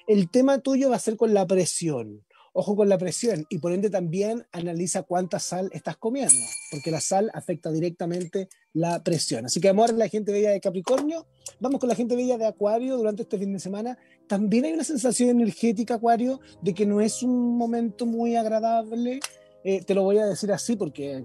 El 0.08 0.30
tema 0.30 0.60
tuyo 0.60 0.90
va 0.90 0.98
a 0.98 1.00
ser 1.00 1.18
con 1.18 1.34
la 1.34 1.48
presión. 1.48 2.24
Ojo 2.56 2.76
con 2.76 2.88
la 2.88 3.00
presión 3.00 3.48
y 3.50 3.58
por 3.58 3.72
ende 3.74 3.90
también 3.90 4.46
analiza 4.52 5.02
cuánta 5.02 5.40
sal 5.40 5.72
estás 5.74 5.98
comiendo, 5.98 6.36
porque 6.70 6.92
la 6.92 7.02
sal 7.02 7.32
afecta 7.34 7.72
directamente 7.72 8.48
la 8.74 9.04
presión. 9.04 9.48
Así 9.48 9.60
que 9.60 9.70
amor, 9.70 9.92
la 9.94 10.08
gente 10.08 10.32
bella 10.32 10.52
de 10.52 10.62
Capricornio, 10.62 11.26
vamos 11.60 11.80
con 11.80 11.90
la 11.90 11.96
gente 11.96 12.16
bella 12.16 12.38
de 12.38 12.46
Acuario 12.46 12.96
durante 12.98 13.24
este 13.24 13.40
fin 13.40 13.54
de 13.54 13.60
semana. 13.60 13.98
También 14.28 14.66
hay 14.66 14.74
una 14.74 14.84
sensación 14.84 15.30
energética, 15.32 15.96
Acuario, 15.96 16.42
de 16.62 16.76
que 16.76 16.86
no 16.86 17.02
es 17.02 17.24
un 17.24 17.58
momento 17.58 18.06
muy 18.06 18.36
agradable, 18.36 19.20
eh, 19.63 19.84
te 19.84 19.93
lo 19.93 20.03
voy 20.03 20.17
a 20.17 20.25
decir 20.25 20.51
así 20.51 20.75
porque 20.75 21.24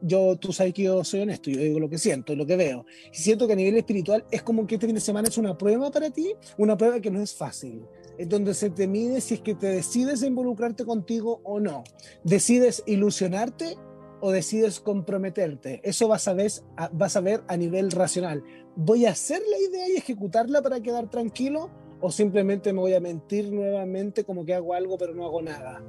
yo, 0.00 0.36
tú 0.36 0.52
sabes 0.52 0.74
que 0.74 0.84
yo 0.84 1.02
soy 1.04 1.20
honesto, 1.20 1.50
yo 1.50 1.60
digo 1.60 1.80
lo 1.80 1.88
que 1.88 1.98
siento 1.98 2.34
lo 2.34 2.46
que 2.46 2.56
veo. 2.56 2.86
Y 3.12 3.16
siento 3.16 3.46
que 3.46 3.54
a 3.54 3.56
nivel 3.56 3.76
espiritual 3.76 4.24
es 4.30 4.42
como 4.42 4.66
que 4.66 4.76
este 4.76 4.86
fin 4.86 4.94
de 4.94 5.00
semana 5.00 5.28
es 5.28 5.38
una 5.38 5.56
prueba 5.56 5.90
para 5.90 6.10
ti, 6.10 6.34
una 6.56 6.76
prueba 6.76 7.00
que 7.00 7.10
no 7.10 7.20
es 7.20 7.34
fácil, 7.34 7.82
es 8.16 8.28
donde 8.28 8.54
se 8.54 8.70
te 8.70 8.86
mide 8.86 9.20
si 9.20 9.34
es 9.34 9.40
que 9.40 9.54
te 9.54 9.68
decides 9.68 10.22
involucrarte 10.22 10.84
contigo 10.84 11.40
o 11.44 11.60
no. 11.60 11.84
Decides 12.24 12.82
ilusionarte 12.86 13.76
o 14.20 14.30
decides 14.30 14.80
comprometerte. 14.80 15.80
Eso 15.84 16.08
vas 16.08 16.26
a, 16.28 16.32
ver, 16.32 16.50
vas 16.92 17.16
a 17.16 17.20
ver 17.20 17.42
a 17.46 17.56
nivel 17.56 17.90
racional. 17.90 18.42
¿Voy 18.76 19.06
a 19.06 19.10
hacer 19.10 19.40
la 19.48 19.58
idea 19.58 19.88
y 19.88 19.96
ejecutarla 19.96 20.62
para 20.62 20.80
quedar 20.80 21.08
tranquilo? 21.10 21.70
¿O 22.00 22.10
simplemente 22.10 22.72
me 22.72 22.80
voy 22.80 22.94
a 22.94 23.00
mentir 23.00 23.52
nuevamente 23.52 24.24
como 24.24 24.44
que 24.44 24.54
hago 24.54 24.74
algo 24.74 24.96
pero 24.96 25.14
no 25.14 25.24
hago 25.24 25.42
nada? 25.42 25.82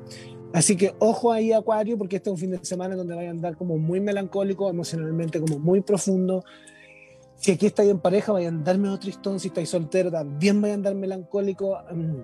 Así 0.54 0.75
que 0.75 0.96
ojo 1.00 1.32
ahí, 1.32 1.51
Acuario, 1.51 1.98
porque 1.98 2.16
este 2.16 2.30
es 2.30 2.34
un 2.34 2.39
fin 2.39 2.51
de 2.51 2.66
semana 2.66 2.96
donde 2.96 3.15
vaya 3.15 3.28
a 3.30 3.32
andar 3.32 3.56
como 3.56 3.78
muy 3.78 4.00
melancólico, 4.00 4.69
emocionalmente 4.69 5.39
como 5.39 5.60
muy 5.60 5.82
profundo. 5.82 6.43
Si 7.36 7.52
aquí 7.52 7.67
estáis 7.67 7.89
en 7.89 8.00
pareja, 8.00 8.32
vayan 8.32 8.56
a 8.56 8.58
andar 8.58 8.78
medio 8.80 8.98
tristón. 8.98 9.39
Si 9.39 9.50
estáis 9.50 9.69
soltero, 9.69 10.12
también 10.12 10.60
vayan 10.60 10.74
a 10.74 10.80
andar 10.80 10.95
melancólico. 10.95 11.78
Mm. 11.91 12.22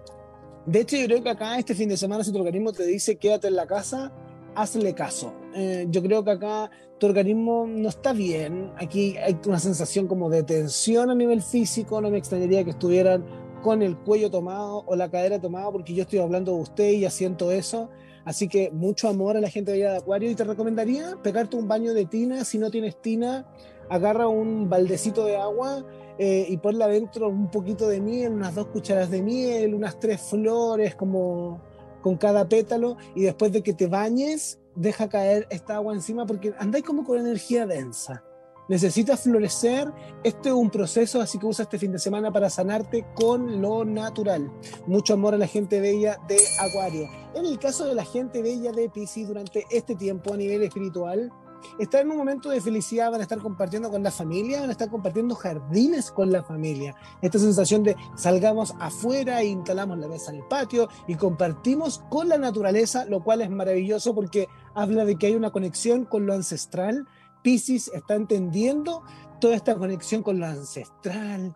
De 0.66 0.80
hecho, 0.80 0.98
yo 0.98 1.06
creo 1.06 1.24
que 1.24 1.30
acá 1.30 1.58
este 1.60 1.76
fin 1.76 1.88
de 1.88 1.98
semana, 1.98 2.24
si 2.24 2.32
tu 2.32 2.40
organismo 2.40 2.74
te 2.74 2.86
dice 2.86 3.18
quédate 3.18 3.48
en 3.48 3.56
la 3.56 3.68
casa, 3.68 4.12
hazle 4.56 4.96
caso. 4.96 5.34
Eh, 5.54 5.86
yo 5.90 6.02
creo 6.02 6.24
que 6.24 6.32
acá 6.32 6.72
tu 7.00 7.06
organismo 7.06 7.68
no 7.68 7.90
está 7.90 8.14
bien. 8.14 8.72
Aquí 8.78 9.16
hay 9.18 9.38
una 9.46 9.60
sensación 9.60 10.08
como 10.08 10.30
de 10.30 10.44
tensión 10.44 11.12
a 11.12 11.16
nivel 11.16 11.42
físico. 11.44 12.02
No 12.02 12.10
me 12.10 12.18
extrañaría 12.18 12.64
que 12.64 12.72
estuvieran 12.72 13.24
con 13.66 13.82
el 13.82 13.98
cuello 13.98 14.30
tomado 14.30 14.84
o 14.86 14.96
la 14.96 15.10
cadera 15.10 15.42
tomada, 15.42 15.72
porque 15.72 15.96
yo 15.96 16.04
estoy 16.04 16.20
hablando 16.20 16.54
de 16.54 16.62
usted 16.62 16.92
y 16.92 17.00
ya 17.00 17.10
siento 17.10 17.50
eso. 17.50 17.90
Así 18.24 18.48
que 18.48 18.70
mucho 18.70 19.10
amor 19.10 19.38
a 19.38 19.42
la 19.42 19.50
gente 19.50 19.72
de 19.72 19.78
Vida 19.78 19.92
de 19.92 19.98
Acuario 19.98 20.30
y 20.30 20.36
te 20.36 20.44
recomendaría 20.44 21.18
pegarte 21.24 21.56
un 21.58 21.68
baño 21.68 21.96
de 21.96 22.06
tina. 22.06 22.46
Si 22.46 22.60
no 22.60 22.70
tienes 22.70 23.02
tina, 23.02 23.48
agarra 23.90 24.28
un 24.28 24.70
baldecito 24.70 25.26
de 25.26 25.38
agua 25.38 25.84
eh, 26.20 26.46
y 26.48 26.58
ponle 26.58 26.84
adentro 26.84 27.28
un 27.28 27.50
poquito 27.50 27.88
de 27.88 28.02
miel, 28.02 28.34
unas 28.34 28.54
dos 28.54 28.68
cucharas 28.68 29.10
de 29.10 29.24
miel, 29.24 29.74
unas 29.74 30.00
tres 30.00 30.22
flores 30.22 30.94
como 30.94 31.60
con 32.04 32.18
cada 32.18 32.48
pétalo 32.48 32.98
y 33.16 33.24
después 33.24 33.52
de 33.52 33.64
que 33.64 33.74
te 33.74 33.88
bañes, 33.88 34.60
deja 34.76 35.10
caer 35.10 35.48
esta 35.50 35.78
agua 35.78 35.96
encima 35.96 36.28
porque 36.28 36.54
andáis 36.60 36.86
como 36.86 37.04
con 37.04 37.18
energía 37.18 37.66
densa 37.66 38.24
necesitas 38.68 39.22
florecer. 39.22 39.92
Este 40.24 40.50
es 40.50 40.56
un 40.56 40.70
proceso, 40.70 41.22
así 41.22 41.38
que 41.38 41.46
usa 41.46 41.64
este 41.64 41.80
fin 41.80 41.92
de 41.92 42.00
semana 42.00 42.32
para 42.32 42.50
sanarte 42.50 43.06
con 43.14 43.62
lo 43.62 43.86
natural. 43.86 44.52
Mucho 44.88 45.14
amor 45.14 45.34
a 45.34 45.38
la 45.38 45.48
gente 45.48 45.80
bella 45.80 46.18
de 46.28 46.38
Acuario. 46.60 47.08
En 47.36 47.46
el 47.46 47.60
caso 47.60 47.86
de 47.86 47.96
la 47.96 48.06
gente 48.06 48.42
bella 48.42 48.72
de 48.72 48.90
Pisces, 48.90 49.28
durante 49.28 49.66
este 49.70 49.96
tiempo 49.96 50.34
a 50.34 50.38
nivel 50.38 50.64
espiritual, 50.64 51.32
está 51.80 52.02
en 52.02 52.12
un 52.12 52.18
momento 52.18 52.50
de 52.50 52.62
felicidad, 52.62 53.12
van 53.12 53.22
a 53.22 53.24
estar 53.24 53.40
compartiendo 53.40 53.90
con 53.90 54.04
la 54.04 54.12
familia, 54.12 54.62
van 54.62 54.70
a 54.70 54.74
estar 54.74 54.90
compartiendo 54.90 55.36
jardines 55.36 56.12
con 56.12 56.32
la 56.32 56.44
familia. 56.44 56.96
Esta 57.22 57.40
sensación 57.40 57.84
de 57.84 57.96
salgamos 58.16 58.76
afuera 58.80 59.42
e 59.42 59.48
instalamos 59.48 59.98
la 59.98 60.08
mesa 60.08 60.32
en 60.32 60.38
el 60.38 60.48
patio 60.48 60.90
y 61.08 61.16
compartimos 61.16 62.04
con 62.10 62.30
la 62.30 62.38
naturaleza, 62.38 63.06
lo 63.06 63.24
cual 63.24 63.42
es 63.42 63.50
maravilloso 63.50 64.14
porque 64.14 64.48
habla 64.74 65.06
de 65.06 65.16
que 65.16 65.28
hay 65.28 65.36
una 65.36 65.52
conexión 65.52 66.06
con 66.06 66.26
lo 66.26 66.34
ancestral, 66.34 67.08
Pisces 67.46 67.92
está 67.94 68.16
entendiendo 68.16 69.04
toda 69.40 69.56
esta 69.56 69.76
conexión 69.76 70.24
con 70.24 70.40
lo 70.40 70.48
ancestral, 70.48 71.56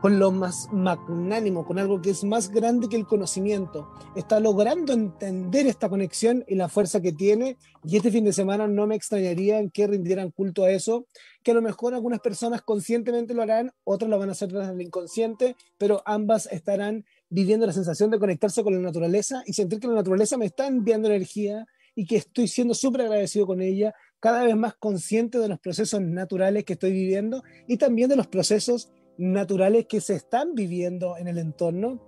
con 0.00 0.18
lo 0.18 0.32
más 0.32 0.68
magnánimo, 0.72 1.66
con 1.66 1.78
algo 1.78 2.00
que 2.00 2.08
es 2.08 2.24
más 2.24 2.48
grande 2.48 2.88
que 2.88 2.96
el 2.96 3.06
conocimiento. 3.06 3.92
Está 4.16 4.40
logrando 4.40 4.94
entender 4.94 5.66
esta 5.66 5.90
conexión 5.90 6.42
y 6.48 6.54
la 6.54 6.70
fuerza 6.70 7.02
que 7.02 7.12
tiene. 7.12 7.58
Y 7.84 7.98
este 7.98 8.10
fin 8.10 8.24
de 8.24 8.32
semana 8.32 8.66
no 8.66 8.86
me 8.86 8.94
extrañaría 8.94 9.58
en 9.58 9.68
que 9.68 9.86
rindieran 9.86 10.30
culto 10.30 10.64
a 10.64 10.70
eso, 10.70 11.06
que 11.42 11.50
a 11.50 11.54
lo 11.54 11.60
mejor 11.60 11.92
algunas 11.92 12.20
personas 12.20 12.62
conscientemente 12.62 13.34
lo 13.34 13.42
harán, 13.42 13.72
otras 13.84 14.08
lo 14.08 14.18
van 14.18 14.30
a 14.30 14.32
hacer 14.32 14.50
desde 14.50 14.72
el 14.72 14.80
inconsciente, 14.80 15.54
pero 15.76 16.02
ambas 16.06 16.48
estarán 16.50 17.04
viviendo 17.28 17.66
la 17.66 17.74
sensación 17.74 18.10
de 18.10 18.18
conectarse 18.18 18.64
con 18.64 18.72
la 18.72 18.80
naturaleza 18.80 19.42
y 19.44 19.52
sentir 19.52 19.80
que 19.80 19.86
la 19.86 19.96
naturaleza 19.96 20.38
me 20.38 20.46
está 20.46 20.66
enviando 20.66 21.08
energía 21.08 21.66
y 21.94 22.06
que 22.06 22.16
estoy 22.16 22.48
siendo 22.48 22.74
súper 22.74 23.02
agradecido 23.02 23.46
con 23.46 23.60
ella 23.60 23.94
cada 24.24 24.42
vez 24.42 24.56
más 24.56 24.74
consciente 24.74 25.38
de 25.38 25.48
los 25.48 25.60
procesos 25.60 26.00
naturales 26.00 26.64
que 26.64 26.72
estoy 26.72 26.92
viviendo 26.92 27.42
y 27.68 27.76
también 27.76 28.08
de 28.08 28.16
los 28.16 28.26
procesos 28.26 28.90
naturales 29.18 29.84
que 29.86 30.00
se 30.00 30.14
están 30.14 30.54
viviendo 30.54 31.18
en 31.18 31.28
el 31.28 31.36
entorno. 31.36 32.00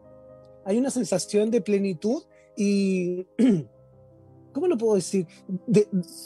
Hay 0.64 0.78
una 0.78 0.88
sensación 0.88 1.50
de 1.50 1.60
plenitud 1.60 2.22
y, 2.56 3.26
¿cómo 4.54 4.66
lo 4.66 4.78
puedo 4.78 4.94
decir? 4.94 5.26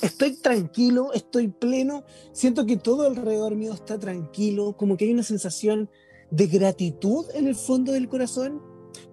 estoy 0.00 0.36
tranquilo, 0.36 1.12
estoy 1.12 1.48
pleno, 1.48 2.04
siento 2.30 2.66
que 2.66 2.76
todo 2.76 3.08
alrededor 3.08 3.56
mío 3.56 3.74
está 3.74 3.98
tranquilo, 3.98 4.76
como 4.76 4.96
que 4.96 5.06
hay 5.06 5.12
una 5.12 5.24
sensación 5.24 5.90
de 6.30 6.46
gratitud 6.46 7.26
en 7.34 7.48
el 7.48 7.56
fondo 7.56 7.90
del 7.90 8.08
corazón, 8.08 8.62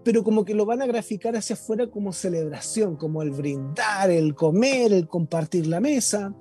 pero 0.03 0.23
como 0.23 0.45
que 0.45 0.53
lo 0.53 0.67
van 0.67 0.83
a 0.83 0.85
graficar 0.85 1.35
hacia 1.35 1.55
afuera 1.55 1.89
como 1.89 2.13
celebración, 2.13 2.97
como 2.97 3.23
el 3.23 3.31
brindar, 3.31 4.11
el 4.11 4.35
comer, 4.35 4.93
el 4.93 5.07
compartir 5.07 5.65
la 5.65 5.79
mesa. 5.79 6.35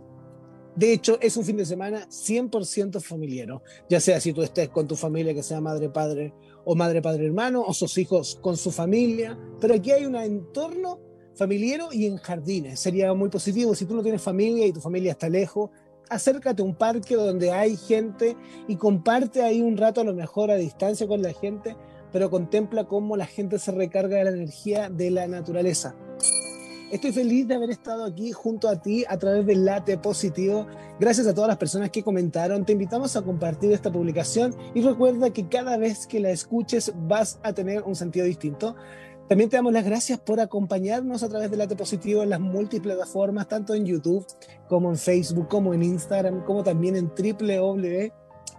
De 0.76 0.92
hecho, 0.92 1.18
es 1.22 1.38
un 1.38 1.44
fin 1.44 1.56
de 1.56 1.64
semana 1.64 2.06
100% 2.10 3.00
familiar, 3.00 3.48
ya 3.88 3.98
sea 3.98 4.20
si 4.20 4.34
tú 4.34 4.42
estés 4.42 4.68
con 4.68 4.86
tu 4.86 4.94
familia, 4.94 5.32
que 5.32 5.42
sea 5.42 5.58
madre, 5.58 5.88
padre 5.88 6.34
o 6.66 6.74
madre, 6.74 7.00
padre, 7.00 7.24
hermano, 7.24 7.62
o 7.66 7.72
sus 7.72 7.96
hijos 7.96 8.38
con 8.42 8.58
su 8.58 8.70
familia, 8.70 9.38
pero 9.58 9.74
aquí 9.74 9.90
hay 9.90 10.04
un 10.04 10.16
entorno 10.16 11.00
familiar 11.34 11.80
y 11.92 12.04
en 12.04 12.18
jardines. 12.18 12.78
Sería 12.78 13.14
muy 13.14 13.30
positivo 13.30 13.74
si 13.74 13.86
tú 13.86 13.94
no 13.94 14.02
tienes 14.02 14.20
familia 14.20 14.66
y 14.66 14.72
tu 14.72 14.80
familia 14.80 15.12
está 15.12 15.30
lejos, 15.30 15.70
acércate 16.10 16.60
a 16.60 16.64
un 16.66 16.74
parque 16.74 17.14
donde 17.14 17.52
hay 17.52 17.78
gente 17.78 18.36
y 18.68 18.76
comparte 18.76 19.42
ahí 19.42 19.62
un 19.62 19.78
rato 19.78 20.02
a 20.02 20.04
lo 20.04 20.12
mejor 20.12 20.50
a 20.50 20.56
distancia 20.56 21.06
con 21.06 21.22
la 21.22 21.32
gente, 21.32 21.74
pero 22.12 22.28
contempla 22.28 22.84
cómo 22.84 23.16
la 23.16 23.26
gente 23.26 23.58
se 23.58 23.72
recarga 23.72 24.18
de 24.18 24.24
la 24.24 24.30
energía 24.30 24.90
de 24.90 25.10
la 25.10 25.26
naturaleza. 25.26 25.96
Estoy 26.90 27.10
feliz 27.10 27.48
de 27.48 27.56
haber 27.56 27.70
estado 27.70 28.04
aquí 28.04 28.30
junto 28.30 28.68
a 28.68 28.80
ti 28.80 29.04
a 29.08 29.18
través 29.18 29.44
del 29.44 29.64
Late 29.64 29.98
Positivo. 29.98 30.66
Gracias 31.00 31.26
a 31.26 31.34
todas 31.34 31.48
las 31.48 31.56
personas 31.56 31.90
que 31.90 32.04
comentaron. 32.04 32.64
Te 32.64 32.72
invitamos 32.72 33.16
a 33.16 33.22
compartir 33.22 33.72
esta 33.72 33.90
publicación 33.90 34.54
y 34.72 34.82
recuerda 34.82 35.30
que 35.30 35.48
cada 35.48 35.78
vez 35.78 36.06
que 36.06 36.20
la 36.20 36.30
escuches 36.30 36.92
vas 37.08 37.40
a 37.42 37.52
tener 37.52 37.82
un 37.82 37.96
sentido 37.96 38.24
distinto. 38.24 38.76
También 39.28 39.50
te 39.50 39.56
damos 39.56 39.72
las 39.72 39.84
gracias 39.84 40.20
por 40.20 40.38
acompañarnos 40.38 41.24
a 41.24 41.28
través 41.28 41.50
del 41.50 41.58
Late 41.58 41.74
Positivo 41.74 42.22
en 42.22 42.30
las 42.30 42.38
múltiples 42.38 42.94
plataformas, 42.94 43.48
tanto 43.48 43.74
en 43.74 43.84
YouTube 43.84 44.24
como 44.68 44.88
en 44.90 44.96
Facebook, 44.96 45.48
como 45.48 45.74
en 45.74 45.82
Instagram, 45.82 46.44
como 46.44 46.62
también 46.62 46.94
en 46.94 47.08
www 47.08 48.12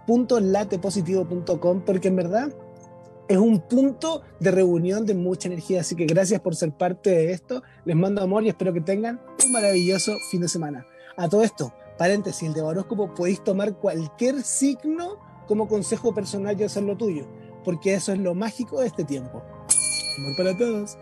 www.latepositivo.com 0.08 1.82
porque 1.84 2.08
en 2.08 2.16
verdad 2.16 2.52
es 3.28 3.36
un 3.36 3.60
punto 3.60 4.22
de 4.40 4.50
reunión 4.50 5.04
de 5.04 5.14
mucha 5.14 5.48
energía. 5.48 5.82
Así 5.82 5.94
que 5.94 6.06
gracias 6.06 6.40
por 6.40 6.56
ser 6.56 6.72
parte 6.72 7.10
de 7.10 7.32
esto. 7.32 7.62
Les 7.84 7.94
mando 7.94 8.22
amor 8.22 8.44
y 8.44 8.48
espero 8.48 8.72
que 8.72 8.80
tengan 8.80 9.20
un 9.44 9.52
maravilloso 9.52 10.16
fin 10.30 10.40
de 10.40 10.48
semana. 10.48 10.86
A 11.16 11.28
todo 11.28 11.42
esto, 11.42 11.72
paréntesis, 11.98 12.48
el 12.48 12.54
de 12.54 12.62
horóscopo 12.62 13.14
podéis 13.14 13.42
tomar 13.44 13.74
cualquier 13.74 14.42
signo 14.42 15.18
como 15.46 15.68
consejo 15.68 16.14
personal 16.14 16.58
y 16.58 16.64
hacerlo 16.64 16.96
tuyo, 16.96 17.26
porque 17.64 17.94
eso 17.94 18.12
es 18.12 18.18
lo 18.18 18.34
mágico 18.34 18.80
de 18.80 18.86
este 18.86 19.04
tiempo. 19.04 19.42
Amor 20.18 20.36
para 20.36 20.56
todos. 20.56 20.96